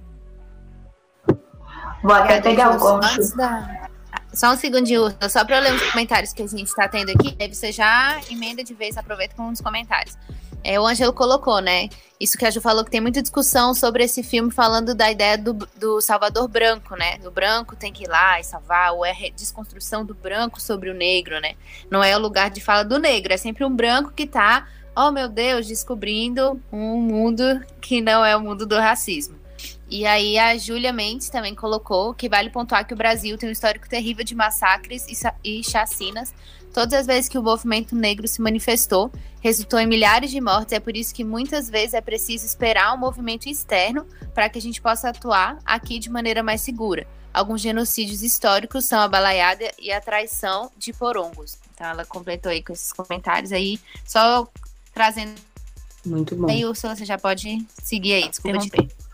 Vou 2.07 2.15
até 2.15 2.41
pegar 2.41 2.71
o 2.71 3.01
gancho. 3.01 3.21
Só 4.33 4.53
um 4.53 4.57
segundinho, 4.57 5.13
só 5.29 5.45
para 5.45 5.57
eu 5.57 5.63
ler 5.63 5.75
os 5.75 5.91
comentários 5.91 6.33
que 6.33 6.41
a 6.41 6.47
gente 6.47 6.69
está 6.69 6.87
tendo 6.87 7.11
aqui, 7.11 7.37
aí 7.41 7.53
você 7.53 7.73
já 7.73 8.21
emenda 8.31 8.63
de 8.63 8.75
vez, 8.75 8.97
aproveita 8.97 9.35
com 9.35 9.49
os 9.49 9.61
comentários. 9.61 10.17
É, 10.63 10.79
o 10.79 10.87
Ângelo 10.87 11.13
colocou, 11.13 11.61
né? 11.61 11.89
Isso 12.21 12.39
que 12.39 12.47
a 12.47 12.51
Ju 12.51 12.61
falou, 12.61 12.85
que 12.85 12.93
tem 12.93 13.01
muita 13.01 13.21
discussão 13.21 13.75
sobre 13.75 14.05
esse 14.05 14.23
filme, 14.23 14.53
falando 14.53 14.95
da 14.95 15.11
ideia 15.11 15.37
do, 15.37 15.53
do 15.53 16.01
Salvador 16.01 16.47
branco, 16.47 16.95
né? 16.95 17.19
Do 17.19 17.33
branco 17.33 17.75
tem 17.75 17.93
que 17.93 18.05
ir 18.05 18.09
lá 18.09 18.39
e 18.39 18.45
salvar, 18.45 18.93
ou 18.93 19.05
é 19.05 19.11
a 19.11 19.31
desconstrução 19.35 20.05
do 20.05 20.15
branco 20.15 20.61
sobre 20.61 20.91
o 20.91 20.95
negro, 20.95 21.41
né? 21.41 21.55
Não 21.91 22.05
é 22.05 22.17
o 22.17 22.21
lugar 22.21 22.51
de 22.51 22.61
fala 22.61 22.85
do 22.85 23.01
negro, 23.01 23.33
é 23.33 23.37
sempre 23.37 23.65
um 23.65 23.75
branco 23.75 24.13
que 24.15 24.29
tá, 24.29 24.69
oh 24.95 25.11
meu 25.11 25.29
Deus, 25.29 25.67
descobrindo 25.67 26.61
um 26.71 27.01
mundo 27.01 27.65
que 27.81 28.01
não 28.01 28.25
é 28.25 28.37
o 28.37 28.41
mundo 28.41 28.65
do 28.65 28.79
racismo. 28.79 29.46
E 29.89 30.05
aí 30.05 30.37
a 30.37 30.57
Júlia 30.59 30.93
Mendes 30.93 31.31
também 31.31 31.55
colocou 31.55 32.13
que 32.13 32.29
vale 32.29 32.51
pontuar 32.51 32.87
que 32.87 32.93
o 32.93 32.97
Brasil 32.97 33.39
tem 33.39 33.49
um 33.49 33.53
histórico 33.53 33.89
terrível 33.89 34.25
de 34.25 34.35
massacres 34.35 35.07
e, 35.07 35.59
e 35.59 35.63
chacinas, 35.63 36.35
Todas 36.77 36.93
as 36.93 37.07
vezes 37.07 37.27
que 37.27 37.39
o 37.39 37.43
movimento 37.43 37.97
negro 37.97 38.29
se 38.29 38.39
manifestou, 38.43 39.11
resultou 39.41 39.79
em 39.79 39.87
milhares 39.87 40.31
de 40.31 40.39
mortes. 40.43 40.75
É 40.75 40.79
por 40.79 40.95
isso 40.95 41.15
que 41.15 41.25
muitas 41.25 41.71
vezes 41.71 41.95
é 41.95 42.03
preciso 42.03 42.45
esperar 42.45 42.95
um 42.95 42.99
movimento 42.99 43.49
externo 43.49 44.07
para 44.35 44.47
que 44.51 44.59
a 44.59 44.61
gente 44.61 44.83
possa 44.83 45.09
atuar 45.09 45.59
aqui 45.65 45.99
de 45.99 46.11
maneira 46.11 46.43
mais 46.43 46.61
segura. 46.61 47.07
Alguns 47.33 47.63
genocídios 47.63 48.23
históricos 48.23 48.85
são 48.85 49.01
a 49.01 49.09
balaiada 49.09 49.71
e 49.79 49.91
a 49.91 50.03
traição 50.03 50.71
de 50.77 50.93
porongos. 50.93 51.57
Então 51.75 51.87
ela 51.87 52.05
completou 52.05 52.53
aí 52.53 52.63
com 52.63 52.75
esses 52.75 52.93
comentários 52.93 53.53
aí, 53.53 53.81
só 54.05 54.47
trazendo. 54.93 55.35
Muito 56.05 56.37
bom. 56.37 56.51
Aí, 56.51 56.67
Ursula, 56.67 56.95
você 56.95 57.07
já 57.07 57.17
pode 57.17 57.67
seguir 57.83 58.13
aí, 58.13 58.29
desculpa 58.29 58.59
interromper. 58.59 59.06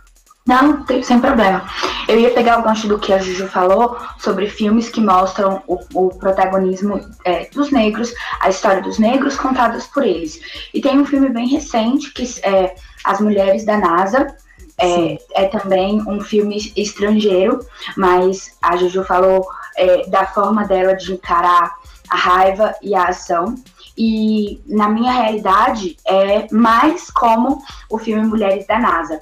Não, 0.45 0.85
sem 1.05 1.21
problema. 1.21 1.65
Eu 2.09 2.19
ia 2.19 2.31
pegar 2.31 2.59
o 2.59 2.63
gancho 2.63 2.89
do 2.89 2.99
que 2.99 3.13
a 3.13 3.19
Juju 3.19 3.47
falou 3.47 3.97
sobre 4.19 4.49
filmes 4.49 4.89
que 4.89 5.01
mostram 5.01 5.63
o, 5.69 5.79
o 5.95 6.09
protagonismo 6.09 7.01
é, 7.25 7.49
dos 7.51 7.71
negros, 7.71 8.13
a 8.41 8.49
história 8.49 8.83
dos 8.83 8.99
negros 8.99 9.37
contadas 9.37 9.87
por 9.87 10.05
eles. 10.05 10.41
E 10.75 10.81
tem 10.81 10.99
um 10.99 11.07
filme 11.07 11.29
bem 11.29 11.47
recente 11.47 12.13
que 12.13 12.25
é 12.43 12.75
As 13.05 13.21
Mulheres 13.21 13.65
da 13.65 13.79
NASA. 13.79 14.37
É, 14.81 15.19
é 15.35 15.47
também 15.47 16.03
um 16.09 16.21
filme 16.21 16.73
estrangeiro, 16.77 17.65
mas 17.97 18.57
a 18.61 18.77
Juju 18.77 19.05
falou 19.05 19.47
é, 19.77 20.09
da 20.09 20.27
forma 20.27 20.65
dela 20.65 20.95
de 20.95 21.13
encarar 21.13 21.73
a 22.11 22.17
raiva 22.17 22.75
e 22.83 22.97
a 22.97 23.05
ação. 23.05 23.55
E 23.97 24.61
na 24.67 24.89
minha 24.89 25.13
realidade 25.13 25.97
é 26.05 26.49
mais 26.51 27.11
como 27.13 27.63
o 27.89 27.97
filme 27.97 28.27
Mulheres 28.27 28.67
da 28.67 28.79
NASA 28.79 29.21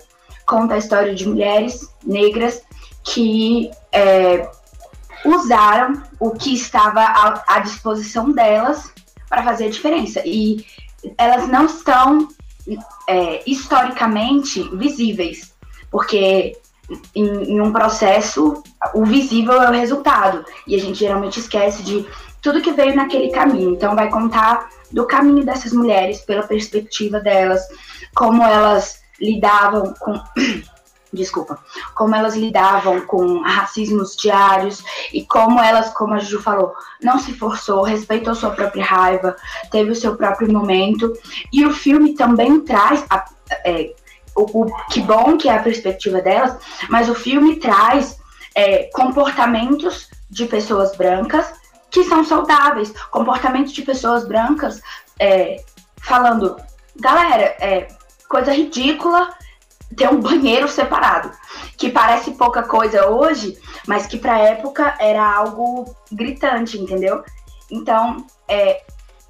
conta 0.51 0.75
a 0.75 0.79
história 0.79 1.15
de 1.15 1.29
mulheres 1.29 1.89
negras 2.05 2.61
que 3.05 3.71
é, 3.93 4.51
usaram 5.25 6.03
o 6.19 6.33
que 6.33 6.53
estava 6.53 7.01
à, 7.01 7.45
à 7.47 7.61
disposição 7.61 8.33
delas 8.33 8.93
para 9.29 9.45
fazer 9.45 9.67
a 9.67 9.71
diferença. 9.71 10.21
E 10.27 10.67
elas 11.17 11.47
não 11.47 11.67
estão 11.67 12.27
é, 13.07 13.49
historicamente 13.49 14.69
visíveis, 14.77 15.55
porque 15.89 16.59
em, 17.15 17.53
em, 17.53 17.61
um 17.61 17.73
processo 17.73 18.61
o 18.93 19.05
visível 19.05 19.63
é 19.63 19.71
o 19.71 19.73
resultado 19.73 20.45
e 20.67 20.75
a 20.75 20.79
gente 20.79 20.99
geralmente 20.99 21.39
esquece 21.39 21.85
de 21.85 22.05
tudo 22.43 22.61
que 22.61 22.73
veio 22.73 22.97
naquele 22.97 23.31
caminho. 23.31 23.75
Então 23.75 23.95
vai 23.95 24.11
contar 24.11 24.69
do 24.91 25.07
caminho 25.07 25.45
dessas 25.45 25.73
mulheres 25.73 26.23
pela 26.23 26.43
perspectiva 26.43 27.21
delas, 27.21 27.63
como 28.15 28.43
elas 28.43 29.01
lidavam 29.21 29.95
com 29.99 30.21
desculpa, 31.13 31.59
como 31.95 32.15
elas 32.15 32.37
lidavam 32.37 33.01
com 33.03 33.41
racismos 33.41 34.17
diários 34.17 34.83
e 35.13 35.25
como 35.25 35.61
elas, 35.61 35.91
como 35.91 36.15
a 36.15 36.19
Ju 36.19 36.41
falou, 36.41 36.73
não 37.03 37.19
se 37.19 37.33
forçou, 37.33 37.83
respeitou 37.83 38.35
sua 38.35 38.51
própria 38.51 38.85
raiva, 38.85 39.37
teve 39.71 39.91
o 39.91 39.97
seu 39.97 40.17
próprio 40.17 40.53
momento. 40.53 41.13
E 41.53 41.67
o 41.67 41.73
filme 41.73 42.15
também 42.15 42.61
traz 42.61 43.05
a, 43.11 43.25
é, 43.65 43.93
o, 44.37 44.63
o, 44.63 44.87
que 44.89 45.01
bom 45.01 45.37
que 45.37 45.49
é 45.49 45.57
a 45.57 45.63
perspectiva 45.63 46.21
delas, 46.21 46.57
mas 46.89 47.09
o 47.09 47.15
filme 47.15 47.57
traz 47.57 48.19
é, 48.55 48.85
comportamentos 48.93 50.09
de 50.29 50.47
pessoas 50.47 50.97
brancas 50.97 51.53
que 51.91 52.05
são 52.05 52.25
saudáveis, 52.25 52.95
comportamentos 53.11 53.73
de 53.73 53.83
pessoas 53.83 54.25
brancas 54.25 54.81
é, 55.19 55.57
falando, 56.01 56.57
galera, 56.97 57.57
é 57.61 57.89
coisa 58.31 58.53
ridícula 58.53 59.35
ter 59.97 60.09
um 60.09 60.21
banheiro 60.21 60.69
separado, 60.69 61.33
que 61.77 61.91
parece 61.91 62.31
pouca 62.31 62.63
coisa 62.63 63.09
hoje, 63.09 63.59
mas 63.89 64.07
que 64.07 64.17
para 64.17 64.39
época 64.39 64.95
era 65.01 65.35
algo 65.35 65.93
gritante, 66.13 66.79
entendeu? 66.79 67.25
Então, 67.69 68.25
é, 68.47 68.85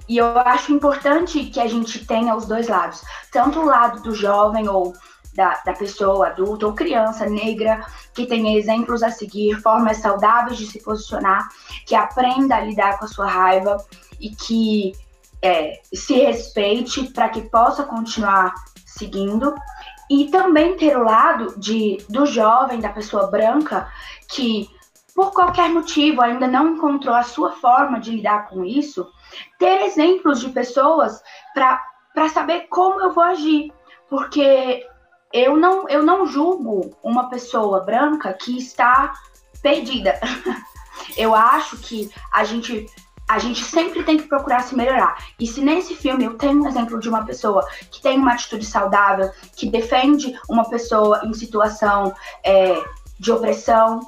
e 0.07 0.17
eu 0.17 0.37
acho 0.37 0.71
importante 0.71 1.45
que 1.45 1.59
a 1.59 1.67
gente 1.67 2.05
tenha 2.05 2.35
os 2.35 2.45
dois 2.45 2.67
lados, 2.67 3.01
tanto 3.31 3.59
o 3.59 3.65
lado 3.65 4.03
do 4.03 4.13
jovem 4.13 4.69
ou 4.69 4.93
da, 5.33 5.59
da 5.65 5.73
pessoa 5.73 6.27
adulta 6.27 6.67
ou 6.67 6.73
criança 6.73 7.25
negra, 7.25 7.83
que 8.13 8.27
tenha 8.27 8.55
exemplos 8.55 9.01
a 9.01 9.09
seguir, 9.09 9.59
formas 9.61 9.97
saudáveis 9.97 10.57
de 10.57 10.67
se 10.67 10.79
posicionar, 10.83 11.49
que 11.87 11.95
aprenda 11.95 12.55
a 12.55 12.61
lidar 12.61 12.99
com 12.99 13.05
a 13.05 13.07
sua 13.07 13.25
raiva 13.25 13.77
e 14.19 14.29
que 14.29 14.91
é, 15.41 15.79
se 15.91 16.13
respeite 16.13 17.07
para 17.07 17.29
que 17.29 17.41
possa 17.41 17.83
continuar 17.83 18.53
seguindo. 19.01 19.55
E 20.09 20.29
também 20.29 20.75
ter 20.75 20.97
o 20.97 21.03
lado 21.03 21.57
de, 21.57 21.97
do 22.09 22.25
jovem, 22.25 22.79
da 22.79 22.89
pessoa 22.89 23.27
branca, 23.27 23.89
que 24.27 24.69
por 25.15 25.31
qualquer 25.31 25.69
motivo 25.69 26.21
ainda 26.21 26.47
não 26.47 26.75
encontrou 26.75 27.15
a 27.15 27.23
sua 27.23 27.51
forma 27.53 27.99
de 27.99 28.11
lidar 28.11 28.49
com 28.49 28.63
isso, 28.63 29.07
ter 29.57 29.81
exemplos 29.83 30.39
de 30.39 30.49
pessoas 30.49 31.21
para 31.53 32.29
saber 32.29 32.67
como 32.69 33.01
eu 33.01 33.11
vou 33.11 33.23
agir. 33.23 33.71
Porque 34.09 34.85
eu 35.31 35.55
não, 35.55 35.87
eu 35.87 36.03
não 36.03 36.25
julgo 36.25 36.91
uma 37.01 37.29
pessoa 37.29 37.79
branca 37.81 38.33
que 38.33 38.57
está 38.57 39.13
perdida. 39.61 40.19
eu 41.15 41.33
acho 41.33 41.77
que 41.77 42.11
a 42.33 42.43
gente 42.43 42.85
a 43.31 43.39
gente 43.39 43.63
sempre 43.63 44.03
tem 44.03 44.17
que 44.17 44.27
procurar 44.27 44.61
se 44.61 44.75
melhorar. 44.75 45.15
E 45.39 45.47
se 45.47 45.61
nesse 45.61 45.95
filme 45.95 46.25
eu 46.25 46.33
tenho 46.33 46.61
um 46.61 46.67
exemplo 46.67 46.99
de 46.99 47.07
uma 47.07 47.23
pessoa 47.23 47.65
que 47.89 48.01
tem 48.01 48.17
uma 48.17 48.33
atitude 48.33 48.65
saudável, 48.65 49.31
que 49.55 49.69
defende 49.69 50.37
uma 50.49 50.69
pessoa 50.69 51.21
em 51.23 51.33
situação 51.33 52.13
é, 52.43 52.75
de 53.17 53.31
opressão, 53.31 54.01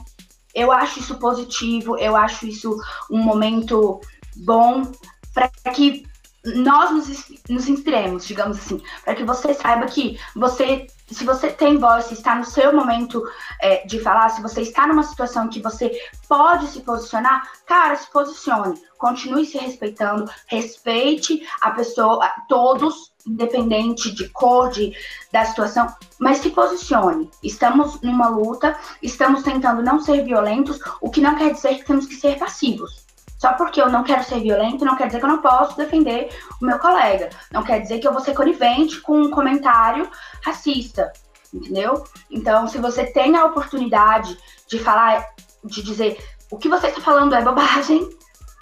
eu 0.54 0.74
acho 0.74 1.00
isso 1.00 1.16
positivo, 1.20 1.98
eu 1.98 2.18
acho 2.18 2.46
isso 2.46 2.78
um 3.10 3.20
momento 3.20 4.02
bom 4.36 4.92
para 5.34 5.48
que 5.74 6.06
nós 6.44 6.92
nos, 6.92 7.32
nos 7.50 7.70
inspiremos, 7.70 8.26
digamos 8.26 8.58
assim, 8.58 8.82
para 9.04 9.16
que 9.16 9.24
você 9.24 9.54
saiba 9.54 9.86
que 9.86 10.20
você 10.36 10.88
se 11.14 11.24
você 11.26 11.52
tem 11.52 11.78
voz, 11.78 12.06
se 12.06 12.14
está 12.14 12.36
no 12.36 12.46
seu 12.46 12.74
momento 12.74 13.24
é, 13.62 13.86
de 13.86 14.00
falar, 14.00 14.30
se 14.30 14.42
você 14.42 14.62
está 14.62 14.88
numa 14.88 15.04
situação 15.04 15.48
que 15.48 15.62
você 15.62 15.92
pode 16.28 16.68
se 16.68 16.82
posicionar, 16.82 17.52
cara, 17.66 17.96
se 17.96 18.10
posicione. 18.10 18.82
Continue 18.98 19.46
se 19.46 19.58
respeitando, 19.58 20.30
respeite 20.48 21.46
a 21.62 21.72
pessoa, 21.72 22.32
todos, 22.48 23.14
independente 23.28 24.12
de 24.14 24.30
cor, 24.30 24.70
de, 24.70 24.96
da 25.32 25.46
situação, 25.46 25.88
mas 26.20 26.38
se 26.38 26.50
posicione. 26.50 27.30
Estamos 27.44 28.02
numa 28.02 28.30
luta, 28.30 28.78
estamos 29.02 29.44
tentando 29.44 29.84
não 29.84 30.00
ser 30.00 30.24
violentos, 30.24 30.80
o 31.02 31.12
que 31.12 31.22
não 31.22 31.36
quer 31.36 31.54
dizer 31.54 31.76
que 31.76 31.86
temos 31.86 32.08
que 32.08 32.16
ser 32.16 32.40
passivos. 32.40 33.03
Só 33.44 33.52
porque 33.52 33.82
eu 33.82 33.90
não 33.90 34.06
quero 34.06 34.24
ser 34.24 34.40
violento, 34.40 34.86
não 34.86 34.96
quer 34.96 35.08
dizer 35.08 35.20
que 35.20 35.26
eu 35.26 35.30
não 35.30 35.42
posso 35.42 35.76
defender 35.76 36.30
o 36.62 36.66
meu 36.66 36.80
colega. 36.80 37.30
Não 37.52 37.62
quer 37.62 37.82
dizer 37.82 38.00
que 38.00 38.08
eu 38.08 38.14
vou 38.14 38.22
ser 38.22 38.34
conivente 38.34 39.02
com 39.02 39.20
um 39.20 39.30
comentário 39.30 40.10
racista, 40.42 41.12
entendeu? 41.54 42.06
Então, 42.32 42.70
se 42.70 42.78
você 42.78 43.06
tem 43.06 43.36
a 43.36 43.44
oportunidade 43.44 44.38
de 44.66 44.80
falar, 44.80 45.28
de 45.62 45.84
dizer 45.84 46.24
o 46.50 46.58
que 46.58 46.70
você 46.70 46.88
está 46.88 47.02
falando 47.02 47.36
é 47.36 47.42
bobagem, 47.42 48.10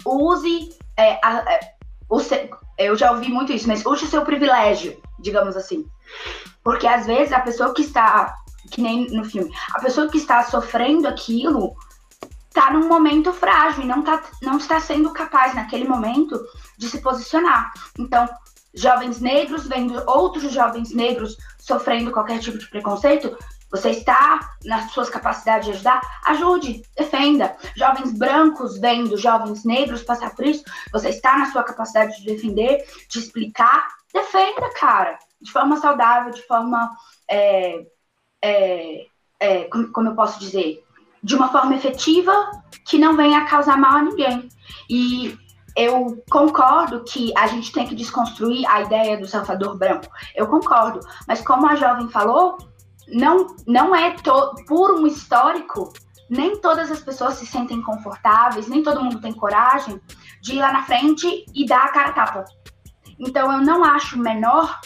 use 0.04 0.76
é, 0.96 1.16
a, 1.22 1.44
é, 1.48 1.60
o 2.10 2.18
eu 2.76 2.96
já 2.96 3.12
ouvi 3.12 3.28
muito 3.28 3.52
isso, 3.52 3.68
mas 3.68 3.86
use 3.86 4.04
o 4.04 4.08
seu 4.08 4.24
privilégio, 4.24 5.00
digamos 5.20 5.56
assim. 5.56 5.86
Porque 6.64 6.88
às 6.88 7.06
vezes 7.06 7.32
a 7.32 7.38
pessoa 7.38 7.72
que 7.72 7.82
está, 7.82 8.34
que 8.72 8.82
nem 8.82 9.06
no 9.12 9.24
filme, 9.24 9.48
a 9.74 9.80
pessoa 9.80 10.08
que 10.08 10.18
está 10.18 10.42
sofrendo 10.42 11.06
aquilo 11.06 11.72
está 12.62 12.70
num 12.70 12.86
momento 12.86 13.32
frágil 13.32 13.82
e 13.82 13.86
não, 13.86 14.02
tá, 14.02 14.22
não 14.40 14.56
está 14.56 14.78
sendo 14.78 15.12
capaz 15.12 15.52
naquele 15.54 15.88
momento 15.88 16.40
de 16.78 16.88
se 16.88 17.00
posicionar. 17.00 17.72
Então, 17.98 18.28
jovens 18.72 19.20
negros 19.20 19.66
vendo 19.66 20.00
outros 20.08 20.52
jovens 20.52 20.94
negros 20.94 21.36
sofrendo 21.58 22.12
qualquer 22.12 22.38
tipo 22.38 22.58
de 22.58 22.68
preconceito, 22.68 23.36
você 23.68 23.90
está 23.90 24.54
nas 24.64 24.92
suas 24.92 25.08
capacidades 25.08 25.66
de 25.66 25.72
ajudar, 25.72 26.00
ajude, 26.26 26.82
defenda. 26.96 27.56
Jovens 27.74 28.12
brancos 28.12 28.78
vendo 28.78 29.16
jovens 29.16 29.64
negros 29.64 30.02
passar 30.02 30.34
por 30.34 30.46
isso, 30.46 30.62
você 30.92 31.08
está 31.08 31.36
na 31.38 31.50
sua 31.50 31.64
capacidade 31.64 32.20
de 32.20 32.26
defender, 32.26 32.84
de 33.08 33.18
explicar, 33.18 33.88
defenda, 34.12 34.70
cara, 34.78 35.18
de 35.40 35.50
forma 35.50 35.78
saudável, 35.78 36.32
de 36.32 36.46
forma, 36.46 36.90
é, 37.28 37.86
é, 38.42 39.06
é, 39.40 39.64
como, 39.64 39.90
como 39.90 40.08
eu 40.10 40.14
posso 40.14 40.38
dizer, 40.38 40.84
de 41.22 41.36
uma 41.36 41.48
forma 41.48 41.74
efetiva 41.74 42.32
que 42.84 42.98
não 42.98 43.16
venha 43.16 43.44
causar 43.46 43.78
mal 43.78 43.96
a 43.96 44.02
ninguém. 44.02 44.48
E 44.90 45.36
eu 45.76 46.22
concordo 46.30 47.04
que 47.04 47.32
a 47.36 47.46
gente 47.46 47.72
tem 47.72 47.86
que 47.86 47.94
desconstruir 47.94 48.66
a 48.68 48.82
ideia 48.82 49.18
do 49.18 49.26
salvador 49.26 49.76
branco. 49.76 50.08
Eu 50.34 50.46
concordo, 50.46 51.00
mas 51.26 51.40
como 51.40 51.66
a 51.66 51.76
jovem 51.76 52.08
falou, 52.08 52.58
não 53.08 53.56
não 53.66 53.94
é 53.94 54.14
por 54.66 54.94
um 54.94 55.06
histórico, 55.06 55.92
nem 56.28 56.56
todas 56.60 56.90
as 56.90 57.00
pessoas 57.00 57.34
se 57.34 57.46
sentem 57.46 57.82
confortáveis, 57.82 58.68
nem 58.68 58.82
todo 58.82 59.02
mundo 59.02 59.20
tem 59.20 59.32
coragem 59.32 60.00
de 60.40 60.54
ir 60.54 60.60
lá 60.60 60.72
na 60.72 60.82
frente 60.82 61.44
e 61.54 61.66
dar 61.66 61.84
a 61.84 61.92
cara 61.92 62.08
a 62.08 62.12
tapa. 62.12 62.44
Então 63.18 63.52
eu 63.52 63.60
não 63.60 63.84
acho 63.84 64.18
menor 64.18 64.80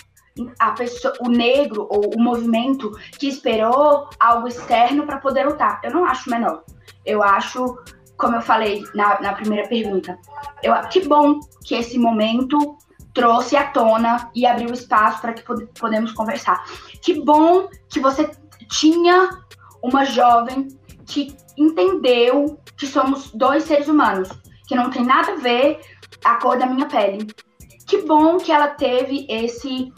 a 0.59 0.72
pessoa, 0.72 1.14
o 1.20 1.29
negro 1.29 1.87
ou 1.90 2.14
o 2.14 2.20
movimento 2.20 2.90
que 3.18 3.29
esperou 3.29 4.09
algo 4.18 4.49
externo 4.49 5.07
para 5.07 5.18
poder 5.18 5.46
lutar. 5.46 5.81
Eu 5.83 5.92
não 5.92 6.05
acho 6.05 6.31
menor. 6.31 6.62
Eu 7.05 7.22
acho, 7.22 7.79
como 8.16 8.37
eu 8.37 8.40
falei 8.40 8.85
na, 8.94 9.20
na 9.20 9.33
primeira 9.33 9.68
pergunta, 9.68 10.18
eu, 10.62 10.75
que 10.88 11.07
bom 11.07 11.40
que 11.64 11.75
esse 11.75 11.99
momento 11.99 12.77
trouxe 13.14 13.57
à 13.57 13.64
tona 13.68 14.31
e 14.35 14.44
abriu 14.44 14.72
espaço 14.72 15.20
para 15.22 15.33
que 15.33 15.42
pod 15.42 15.66
podemos 15.79 16.12
conversar. 16.12 16.64
Que 17.01 17.22
bom 17.22 17.68
que 17.88 17.99
você 17.99 18.31
tinha 18.68 19.31
uma 19.83 20.05
jovem 20.05 20.68
que 21.07 21.35
entendeu 21.57 22.61
que 22.77 22.87
somos 22.87 23.31
dois 23.33 23.64
seres 23.64 23.88
humanos, 23.88 24.29
que 24.68 24.75
não 24.75 24.90
tem 24.90 25.03
nada 25.03 25.33
a 25.33 25.37
ver 25.37 25.81
a 26.25 26.35
cor 26.35 26.59
da 26.59 26.66
minha 26.66 26.87
pele. 26.87 27.27
Que 27.87 28.03
bom 28.03 28.37
que 28.37 28.53
ela 28.53 28.68
teve 28.68 29.27
esse 29.31 29.92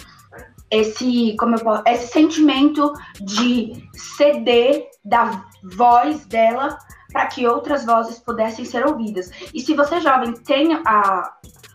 esse, 0.71 1.35
como 1.39 1.57
eu 1.57 1.61
posso, 1.61 1.83
esse 1.87 2.13
sentimento 2.13 2.93
de 3.21 3.73
ceder 3.93 4.89
da 5.05 5.45
voz 5.63 6.27
dela 6.27 6.79
para 7.13 7.27
que 7.27 7.47
outras 7.47 7.85
vozes 7.85 8.19
pudessem 8.19 8.65
ser 8.65 8.87
ouvidas. 8.87 9.31
E 9.55 9.61
se 9.61 9.75
você 9.75 10.01
jovem 10.01 10.35
tem 10.35 10.75
a, 10.75 11.33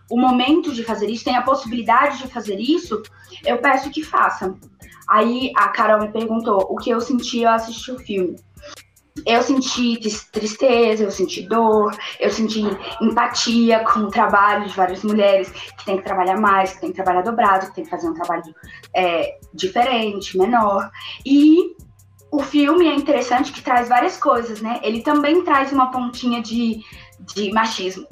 o 0.10 0.20
momento 0.20 0.72
de 0.72 0.84
fazer 0.84 1.10
isso, 1.10 1.26
tem 1.26 1.36
a 1.36 1.42
possibilidade 1.42 2.20
de 2.20 2.28
fazer 2.28 2.60
isso, 2.60 3.02
eu 3.44 3.58
peço 3.58 3.90
que 3.90 4.04
façam. 4.04 4.60
Aí 5.10 5.52
a 5.56 5.70
Carol 5.70 6.02
me 6.02 6.12
perguntou 6.12 6.68
o 6.70 6.76
que 6.78 6.90
eu 6.90 7.02
senti 7.02 7.44
ao 7.46 7.56
assistir 7.56 7.92
o 7.92 8.00
filme 8.00 8.36
eu 9.26 9.44
senti 9.44 10.00
tristeza, 10.32 11.04
eu 11.04 11.12
senti 11.12 11.44
dor, 11.44 11.96
eu 12.20 12.32
senti 12.32 12.62
empatia 13.00 13.84
com 13.84 14.02
o 14.02 14.10
trabalho 14.10 14.68
de 14.68 14.76
várias 14.76 15.04
mulheres 15.04 15.52
que 15.52 15.86
tem 15.86 15.98
que 15.98 16.04
trabalhar 16.04 16.40
mais, 16.40 16.74
que 16.74 16.82
tem 16.82 16.90
que 16.90 16.96
trabalhar 16.96 17.22
dobrado, 17.22 17.68
que 17.68 17.76
tem 17.76 17.84
que 17.84 17.90
fazer 17.90 18.10
um 18.10 18.14
trabalho 18.14 18.44
é, 18.94 19.38
diferente, 19.54 20.38
menor. 20.38 20.90
E 21.24 21.76
o 22.32 22.40
filme 22.40 22.88
é 22.88 22.96
interessante 22.96 23.52
que 23.52 23.62
traz 23.62 23.88
várias 23.88 24.18
coisas, 24.18 24.62
né? 24.62 24.80
Ele 24.82 25.04
também 25.04 25.44
traz 25.44 25.72
uma 25.72 25.92
pontinha 25.92 26.42
de, 26.42 26.84
de 27.36 27.52
machismo. 27.52 28.08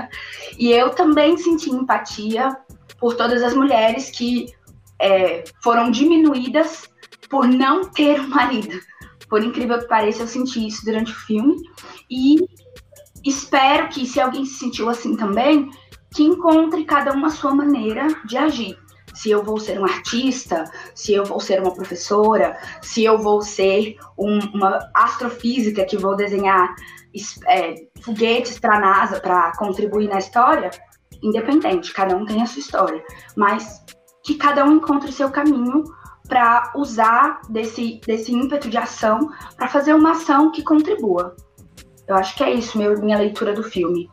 e 0.58 0.72
eu 0.72 0.90
também 0.90 1.36
senti 1.36 1.68
empatia 1.68 2.56
por 2.98 3.14
todas 3.14 3.42
as 3.42 3.54
mulheres 3.54 4.10
que 4.10 4.46
é, 4.98 5.44
foram 5.62 5.90
diminuídas 5.90 6.88
por 7.28 7.46
não 7.46 7.84
ter 7.90 8.20
um 8.20 8.28
marido 8.28 8.80
por 9.28 9.42
incrível 9.42 9.78
que 9.78 9.88
pareça, 9.88 10.22
eu 10.22 10.28
senti 10.28 10.66
isso 10.66 10.84
durante 10.84 11.12
o 11.12 11.16
filme. 11.16 11.56
E 12.10 12.36
espero 13.24 13.88
que, 13.88 14.06
se 14.06 14.20
alguém 14.20 14.44
se 14.44 14.58
sentiu 14.58 14.88
assim 14.88 15.16
também, 15.16 15.70
que 16.14 16.22
encontre 16.22 16.84
cada 16.84 17.12
uma 17.12 17.28
a 17.28 17.30
sua 17.30 17.54
maneira 17.54 18.06
de 18.24 18.36
agir. 18.36 18.78
Se 19.14 19.30
eu 19.30 19.42
vou 19.42 19.58
ser 19.58 19.80
um 19.80 19.84
artista, 19.84 20.64
se 20.94 21.14
eu 21.14 21.24
vou 21.24 21.40
ser 21.40 21.60
uma 21.60 21.74
professora, 21.74 22.58
se 22.82 23.02
eu 23.02 23.18
vou 23.18 23.40
ser 23.40 23.96
um, 24.18 24.38
uma 24.54 24.90
astrofísica 24.94 25.84
que 25.84 25.96
vou 25.96 26.14
desenhar 26.14 26.74
é, 27.46 27.74
foguetes 28.02 28.58
para 28.58 28.76
a 28.76 28.80
NASA 28.80 29.20
para 29.20 29.52
contribuir 29.56 30.08
na 30.08 30.18
história, 30.18 30.70
independente, 31.22 31.94
cada 31.94 32.14
um 32.14 32.26
tem 32.26 32.42
a 32.42 32.46
sua 32.46 32.60
história. 32.60 33.02
Mas 33.34 33.82
que 34.22 34.34
cada 34.34 34.64
um 34.64 34.76
encontre 34.76 35.08
o 35.08 35.12
seu 35.12 35.30
caminho 35.30 35.84
para 36.28 36.72
usar 36.74 37.40
desse, 37.48 38.00
desse 38.06 38.32
ímpeto 38.32 38.68
de 38.68 38.76
ação 38.76 39.30
para 39.56 39.68
fazer 39.68 39.94
uma 39.94 40.12
ação 40.12 40.50
que 40.50 40.62
contribua. 40.62 41.36
Eu 42.06 42.14
acho 42.14 42.36
que 42.36 42.44
é 42.44 42.52
isso, 42.52 42.78
meu, 42.78 43.00
minha 43.00 43.18
leitura 43.18 43.52
do 43.52 43.62
filme. 43.62 44.08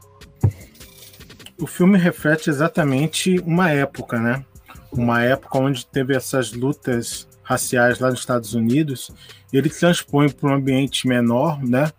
O 1.59 1.67
filme 1.67 1.97
reflete 1.97 2.49
exatamente 2.49 3.39
uma 3.45 3.69
época, 3.69 4.19
né? 4.19 4.43
Uma 4.91 5.23
época 5.23 5.59
onde 5.59 5.85
teve 5.85 6.15
essas 6.15 6.53
lutas 6.53 7.27
raciais 7.43 7.99
lá 7.99 8.09
nos 8.09 8.19
Estados 8.19 8.53
Unidos. 8.53 9.11
Ele 9.51 9.69
transpõe 9.69 10.29
para 10.29 10.49
um 10.49 10.53
ambiente 10.53 11.07
menor, 11.07 11.61
né? 11.63 11.91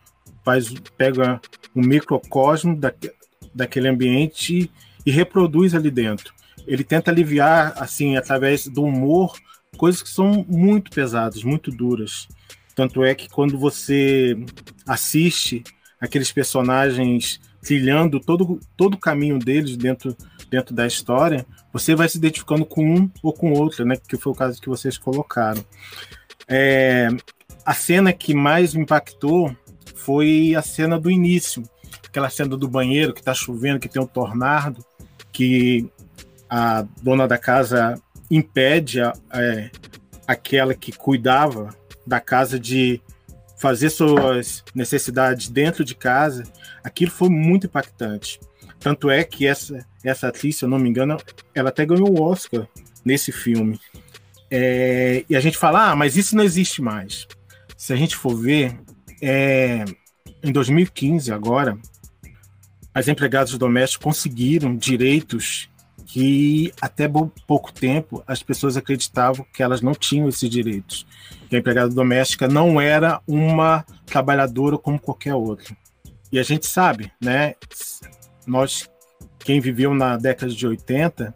Faz, 0.44 0.72
pega 0.96 1.40
um 1.74 1.83
microcosmo 1.83 2.77
da, 2.77 2.92
daquele 3.55 3.88
ambiente 3.88 4.70
e 5.07 5.11
reproduz 5.11 5.74
ali 5.74 5.90
dentro. 5.90 6.35
Ele 6.66 6.83
tenta 6.83 7.11
aliviar, 7.11 7.74
assim, 7.77 8.16
através 8.16 8.66
do 8.66 8.83
humor, 8.83 9.37
coisas 9.74 10.02
que 10.02 10.08
são 10.08 10.44
muito 10.48 10.90
pesadas, 10.90 11.42
muito 11.42 11.70
duras. 11.70 12.28
Tanto 12.74 13.04
é 13.04 13.14
que 13.14 13.28
quando 13.28 13.58
você 13.58 14.37
assiste 14.87 15.62
aqueles 16.00 16.32
personagens 16.32 17.40
trilhando 17.62 18.20
todo, 18.20 18.60
todo 18.76 18.94
o 18.94 18.98
caminho 18.98 19.38
deles 19.38 19.76
dentro, 19.76 20.16
dentro 20.50 20.74
da 20.74 20.87
história, 20.87 21.46
você 21.72 21.94
vai 21.94 22.08
se 22.08 22.18
identificando 22.18 22.66
com 22.66 22.84
um 22.84 23.10
ou 23.22 23.32
com 23.32 23.52
outro, 23.52 23.84
né? 23.84 23.96
Que 23.96 24.16
foi 24.16 24.32
o 24.32 24.37
caso 24.37 24.60
que 24.60 24.68
vocês 24.68 24.98
colocaram. 24.98 25.64
É, 26.46 27.08
a 27.64 27.72
cena 27.72 28.12
que 28.12 28.34
mais 28.34 28.74
me 28.74 28.82
impactou 28.82 29.56
foi 29.94 30.54
a 30.54 30.62
cena 30.62 31.00
do 31.00 31.10
início, 31.10 31.62
aquela 32.06 32.28
cena 32.28 32.56
do 32.56 32.68
banheiro 32.68 33.14
que 33.14 33.20
está 33.20 33.32
chovendo, 33.32 33.80
que 33.80 33.88
tem 33.88 34.02
um 34.02 34.06
tornado, 34.06 34.84
que 35.32 35.90
a 36.48 36.87
dona 37.02 37.26
da 37.26 37.38
casa 37.38 38.00
impede 38.30 39.00
a, 39.00 39.12
é, 39.32 39.70
aquela 40.26 40.74
que 40.74 40.92
cuidava 40.92 41.74
da 42.06 42.20
casa 42.20 42.58
de 42.58 43.00
fazer 43.56 43.90
suas 43.90 44.62
necessidades 44.74 45.48
dentro 45.48 45.84
de 45.84 45.94
casa, 45.94 46.44
aquilo 46.82 47.10
foi 47.10 47.28
muito 47.28 47.66
impactante. 47.66 48.38
Tanto 48.78 49.08
é 49.08 49.24
que 49.24 49.46
essa, 49.46 49.87
essa 50.02 50.28
atriz, 50.28 50.56
se 50.56 50.64
eu 50.64 50.68
não 50.68 50.78
me 50.78 50.88
engano, 50.88 51.16
ela 51.54 51.70
até 51.70 51.87
ganhou 51.87 52.10
o 52.10 52.22
Oscar 52.22 52.68
nesse 53.04 53.32
filme. 53.32 53.80
É, 54.50 55.24
e 55.28 55.34
a 55.34 55.40
gente 55.40 55.56
fala, 55.56 55.90
ah, 55.90 55.96
mas 55.96 56.16
isso 56.16 56.37
não 56.37 56.44
existe 56.44 56.82
mais. 56.82 57.26
Se 57.76 57.92
a 57.92 57.96
gente 57.96 58.14
for 58.14 58.37
ver, 58.37 58.78
é, 59.22 59.84
em 60.42 60.52
2015, 60.52 61.32
agora, 61.32 61.78
as 62.92 63.08
empregadas 63.08 63.56
domésticas 63.56 64.04
conseguiram 64.04 64.76
direitos 64.76 65.70
que 66.06 66.72
até 66.80 67.10
pouco 67.46 67.72
tempo 67.72 68.22
as 68.26 68.42
pessoas 68.42 68.76
acreditavam 68.76 69.46
que 69.52 69.62
elas 69.62 69.80
não 69.80 69.92
tinham 69.92 70.28
esses 70.28 70.48
direitos. 70.48 71.06
Que 71.48 71.56
a 71.56 71.58
empregada 71.58 71.92
doméstica 71.92 72.46
não 72.46 72.80
era 72.80 73.20
uma 73.26 73.84
trabalhadora 74.06 74.76
como 74.78 74.98
qualquer 74.98 75.34
outra. 75.34 75.76
E 76.30 76.38
a 76.38 76.42
gente 76.42 76.66
sabe, 76.66 77.12
né? 77.20 77.54
Nós, 78.46 78.88
quem 79.38 79.60
viveu 79.60 79.94
na 79.94 80.16
década 80.16 80.52
de 80.52 80.66
80, 80.66 81.34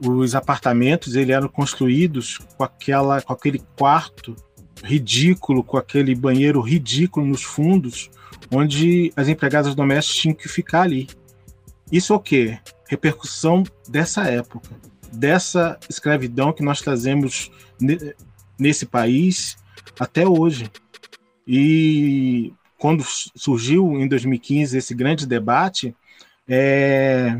os 0.00 0.34
apartamentos 0.34 1.14
eles 1.14 1.34
eram 1.34 1.48
construídos 1.48 2.38
com, 2.56 2.64
aquela, 2.64 3.20
com 3.20 3.32
aquele 3.32 3.62
quarto 3.76 4.34
ridículo, 4.82 5.62
com 5.62 5.76
aquele 5.76 6.14
banheiro 6.14 6.60
ridículo 6.60 7.26
nos 7.26 7.42
fundos, 7.42 8.10
onde 8.50 9.12
as 9.14 9.28
empregadas 9.28 9.74
domésticas 9.74 10.20
tinham 10.20 10.34
que 10.34 10.48
ficar 10.48 10.82
ali. 10.82 11.06
Isso 11.92 12.12
é 12.12 12.16
o 12.16 12.20
quê? 12.20 12.58
Repercussão 12.90 13.62
dessa 13.88 14.24
época, 14.24 14.68
dessa 15.12 15.78
escravidão 15.88 16.52
que 16.52 16.62
nós 16.62 16.80
trazemos 16.80 17.48
nesse 18.58 18.84
país 18.84 19.56
até 19.98 20.26
hoje. 20.26 20.68
E 21.46 22.52
quando 22.76 23.04
surgiu 23.36 23.92
em 23.92 24.08
2015 24.08 24.76
esse 24.76 24.92
grande 24.92 25.24
debate, 25.24 25.94
é, 26.48 27.38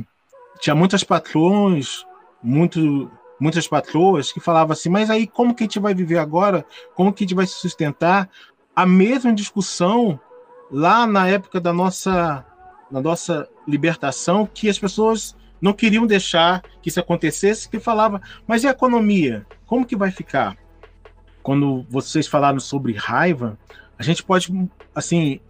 tinha 0.61 0.77
muitas 0.77 1.03
patrões, 1.03 2.07
muito, 2.41 3.11
muitas 3.41 3.67
patroas 3.67 4.31
que 4.31 4.39
falavam 4.39 4.73
assim, 4.73 4.89
mas 4.89 5.11
aí 5.11 5.27
como 5.27 5.53
que 5.53 5.65
a 5.65 5.67
gente 5.67 5.81
vai 5.81 5.93
viver 5.93 6.19
agora? 6.19 6.65
Como 6.95 7.13
que 7.13 7.25
a 7.25 7.27
gente 7.27 7.35
vai 7.35 7.47
se 7.47 7.55
sustentar? 7.55 8.31
A 8.75 8.87
mesma 8.87 9.33
discussão 9.33 10.21
lá 10.71 11.09
na 11.09 11.27
época 11.27 11.61
da 11.61 11.73
nossa, 11.73 12.47
da 12.89 13.01
nossa 13.01 13.49
libertação, 13.67 14.47
que 14.47 14.69
as 14.69 14.79
pessoas 14.79 15.35
não 15.61 15.73
queriam 15.73 16.07
deixar 16.07 16.63
que 16.83 16.89
isso 16.89 17.01
acontecesse, 17.01 17.69
que 17.69 17.79
falava, 17.79 18.21
mas 18.47 18.65
e 18.65 18.67
a 18.67 18.71
economia? 18.71 19.47
Como 19.67 19.87
que 19.87 19.97
vai 19.97 20.11
ficar? 20.11 20.57
Quando 21.43 21.85
vocês 21.89 22.27
falaram 22.27 22.61
sobre 22.61 22.95
raiva, 22.95 23.59
a 23.99 24.03
gente 24.03 24.23
pode, 24.23 24.53
assim, 24.95 25.41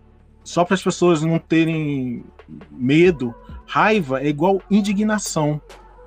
só 0.42 0.64
para 0.64 0.75
as 0.75 0.83
pessoas 0.83 1.23
não 1.23 1.38
terem 1.38 2.25
medo, 2.70 3.35
raiva 3.66 4.20
é 4.20 4.29
igual 4.29 4.62
indignação. 4.70 5.61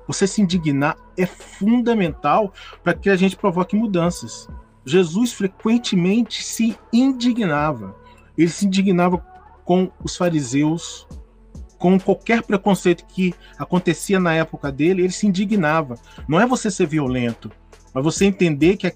Você 0.06 0.26
se 0.26 0.42
indignar 0.42 0.96
é 1.16 1.24
fundamental 1.24 2.52
para 2.82 2.94
que 2.94 3.08
a 3.08 3.16
gente 3.16 3.36
provoque 3.36 3.74
mudanças. 3.74 4.48
Jesus 4.84 5.32
frequentemente 5.32 6.42
se 6.42 6.76
indignava. 6.92 7.96
Ele 8.36 8.50
se 8.50 8.66
indignava 8.66 9.18
com 9.64 9.90
os 10.02 10.16
fariseus, 10.16 11.06
com 11.84 12.00
qualquer 12.00 12.42
preconceito 12.42 13.04
que 13.04 13.34
acontecia 13.58 14.18
na 14.18 14.32
época 14.32 14.72
dele, 14.72 15.02
ele 15.02 15.12
se 15.12 15.26
indignava. 15.26 15.96
Não 16.26 16.40
é 16.40 16.46
você 16.46 16.70
ser 16.70 16.86
violento, 16.86 17.50
mas 17.92 18.02
você 18.02 18.24
entender 18.24 18.78
que, 18.78 18.90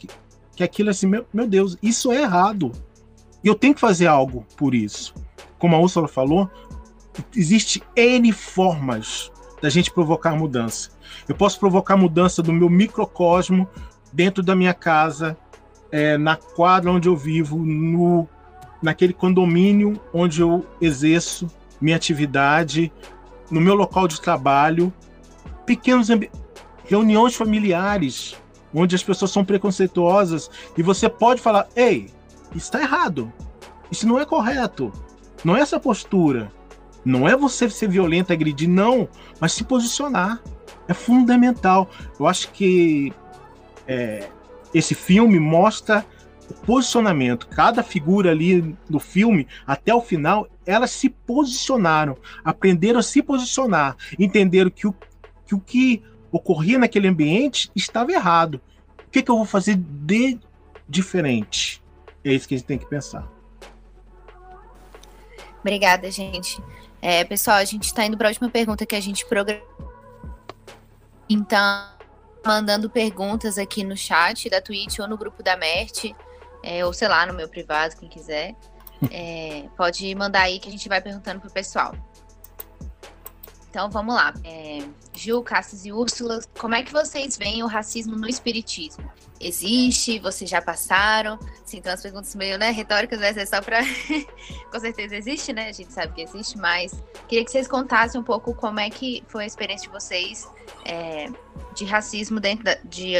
que 0.57 0.65
aquilo 0.65 0.89
é 0.89 0.93
assim, 0.93 1.07
meu, 1.07 1.27
meu 1.31 1.47
Deus, 1.47 1.77
isso 1.83 2.11
é 2.11 2.23
errado. 2.23 2.73
E 3.45 3.47
eu 3.47 3.55
tenho 3.55 3.75
que 3.75 3.81
fazer 3.83 4.07
algo 4.07 4.47
por 4.57 4.75
isso. 4.75 5.13
Como 5.59 5.77
a 5.77 5.79
Úrsula 5.79 6.09
falou, 6.09 6.51
existe 7.37 7.83
N 7.95 8.33
formas 8.33 9.31
da 9.61 9.69
gente 9.69 9.93
provocar 9.93 10.35
mudança. 10.35 10.89
Eu 11.29 11.35
posso 11.35 11.61
provocar 11.61 11.95
mudança 11.95 12.43
do 12.43 12.55
meu 12.55 12.71
microcosmo, 12.71 13.69
dentro 14.15 14.43
da 14.43 14.57
minha 14.57 14.73
casa, 14.73 15.37
é, 15.93 16.17
na 16.17 16.37
quadra 16.37 16.91
onde 16.91 17.07
eu 17.07 17.15
vivo, 17.19 17.59
no, 17.59 18.27
naquele 18.83 19.13
condomínio 19.13 20.01
onde 20.11 20.41
eu 20.41 20.65
exerço, 20.81 21.51
minha 21.81 21.97
atividade, 21.97 22.93
no 23.51 23.61
meu 23.61 23.75
local 23.75 24.07
de 24.09 24.21
trabalho, 24.21 24.93
pequenos 25.65 26.09
reuniões 26.85 27.35
familiares, 27.35 28.37
onde 28.75 28.95
as 28.95 29.03
pessoas 29.03 29.31
são 29.31 29.45
preconceituosas 29.45 30.51
e 30.77 30.83
você 30.83 31.09
pode 31.09 31.41
falar: 31.41 31.69
ei, 31.77 32.09
está 32.55 32.81
errado, 32.81 33.33
isso 33.91 34.07
não 34.07 34.19
é 34.19 34.25
correto, 34.25 34.93
não 35.45 35.57
é 35.57 35.61
essa 35.61 35.79
postura, 35.79 36.51
não 37.05 37.29
é 37.29 37.37
você 37.37 37.69
ser 37.71 37.89
violento, 37.89 38.33
agredir, 38.33 38.69
não, 38.69 39.09
mas 39.41 39.53
se 39.53 39.65
posicionar. 39.65 40.41
É 40.87 40.95
fundamental. 40.95 41.91
Eu 42.19 42.27
acho 42.27 42.51
que 42.51 43.13
é, 43.87 44.29
esse 44.73 44.95
filme 44.95 45.39
mostra 45.39 46.05
posicionamento. 46.55 47.49
Cada 47.49 47.83
figura 47.83 48.31
ali 48.31 48.77
do 48.89 48.99
filme, 48.99 49.47
até 49.67 49.95
o 49.95 50.01
final, 50.01 50.49
elas 50.67 50.91
se 50.91 51.09
posicionaram, 51.09 52.17
aprenderam 52.45 53.01
a 53.01 53.03
se 53.03 53.23
posicionar, 53.23 53.97
entenderam 54.19 54.71
que 54.71 54.87
o 54.87 54.93
que, 55.47 55.55
o 55.55 55.61
que 55.61 56.03
ocorria 56.31 56.79
naquele 56.79 57.09
ambiente 57.09 57.71
estava 57.75 58.13
errado. 58.13 58.61
O 59.07 59.11
que, 59.11 59.23
que 59.23 59.31
eu 59.31 59.37
vou 59.37 59.47
fazer 59.47 59.77
de 59.77 60.39
diferente? 60.89 61.83
É 62.25 62.33
isso 62.33 62.47
que 62.47 62.55
a 62.55 62.59
gente 62.59 62.67
tem 62.67 62.79
que 62.79 62.87
pensar. 62.87 63.27
Obrigada, 65.61 66.11
gente. 66.11 66.63
É, 67.01 67.25
pessoal, 67.25 67.57
a 67.57 67.65
gente 67.65 67.85
está 67.85 68.05
indo 68.05 68.17
para 68.17 68.29
a 68.29 68.31
última 68.31 68.51
pergunta 68.51 68.85
que 68.85 68.97
a 68.97 69.01
gente 69.01 69.25
programou. 69.27 69.67
Então, 71.29 71.89
mandando 72.45 72.89
perguntas 72.89 73.59
aqui 73.59 73.85
no 73.85 73.97
chat 73.97 74.49
da 74.49 74.61
Twitch 74.61 74.99
ou 74.99 75.09
no 75.09 75.17
grupo 75.17 75.43
da 75.43 75.57
Mert 75.57 76.15
é, 76.63 76.85
ou 76.85 76.93
sei 76.93 77.09
lá, 77.09 77.27
no 77.27 77.35
meu 77.35 77.49
privado, 77.49 77.97
quem 77.97 78.09
quiser. 78.09 78.55
É, 79.11 79.65
pode 79.77 80.13
mandar 80.15 80.43
aí 80.43 80.59
que 80.59 80.69
a 80.69 80.73
gente 80.73 80.89
vai 80.89 81.01
perguntando 81.01 81.41
pro 81.41 81.51
pessoal. 81.51 81.95
Então 83.71 83.89
vamos 83.91 84.15
lá. 84.15 84.35
É, 84.45 84.83
Gil, 85.13 85.43
Cassius 85.43 85.85
e 85.85 85.93
Úrsula, 85.93 86.41
como 86.59 86.75
é 86.75 86.83
que 86.83 86.93
vocês 86.93 87.37
veem 87.37 87.63
o 87.63 87.67
racismo 87.67 88.17
no 88.17 88.29
espiritismo? 88.29 89.11
Existe? 89.41 90.19
Vocês 90.19 90.51
já 90.51 90.61
passaram? 90.61 91.39
Sim, 91.65 91.79
então 91.79 91.93
as 91.93 92.03
perguntas 92.03 92.35
meio 92.35 92.59
né, 92.59 92.71
retóricas, 92.71 93.21
mas 93.21 93.37
é 93.37 93.47
só 93.47 93.61
para. 93.61 93.81
Com 94.73 94.81
certeza 94.81 95.15
existe, 95.15 95.53
né? 95.53 95.69
A 95.69 95.73
gente 95.73 95.93
sabe 95.93 96.13
que 96.13 96.23
existe, 96.23 96.59
mas 96.59 96.93
queria 97.29 97.45
que 97.45 97.51
vocês 97.51 97.69
contassem 97.69 98.21
um 98.21 98.25
pouco 98.25 98.55
como 98.55 98.81
é 98.81 98.91
que 98.91 99.23
foi 99.29 99.45
a 99.45 99.47
experiência 99.47 99.87
de 99.87 99.95
vocês 99.95 100.49
é, 100.85 101.29
de 101.75 101.85
racismo 101.85 102.41
dentro 102.41 102.65
da, 102.65 102.75
de, 102.85 103.15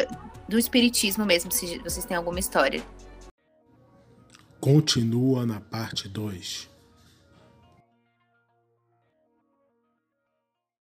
do 0.49 0.59
espiritismo 0.59 1.25
mesmo, 1.25 1.53
se 1.53 1.79
vocês 1.79 2.05
têm 2.05 2.17
alguma 2.17 2.41
história 2.41 2.83
continua 4.61 5.47
na 5.47 5.61
parte 5.61 6.09
2. 6.09 6.69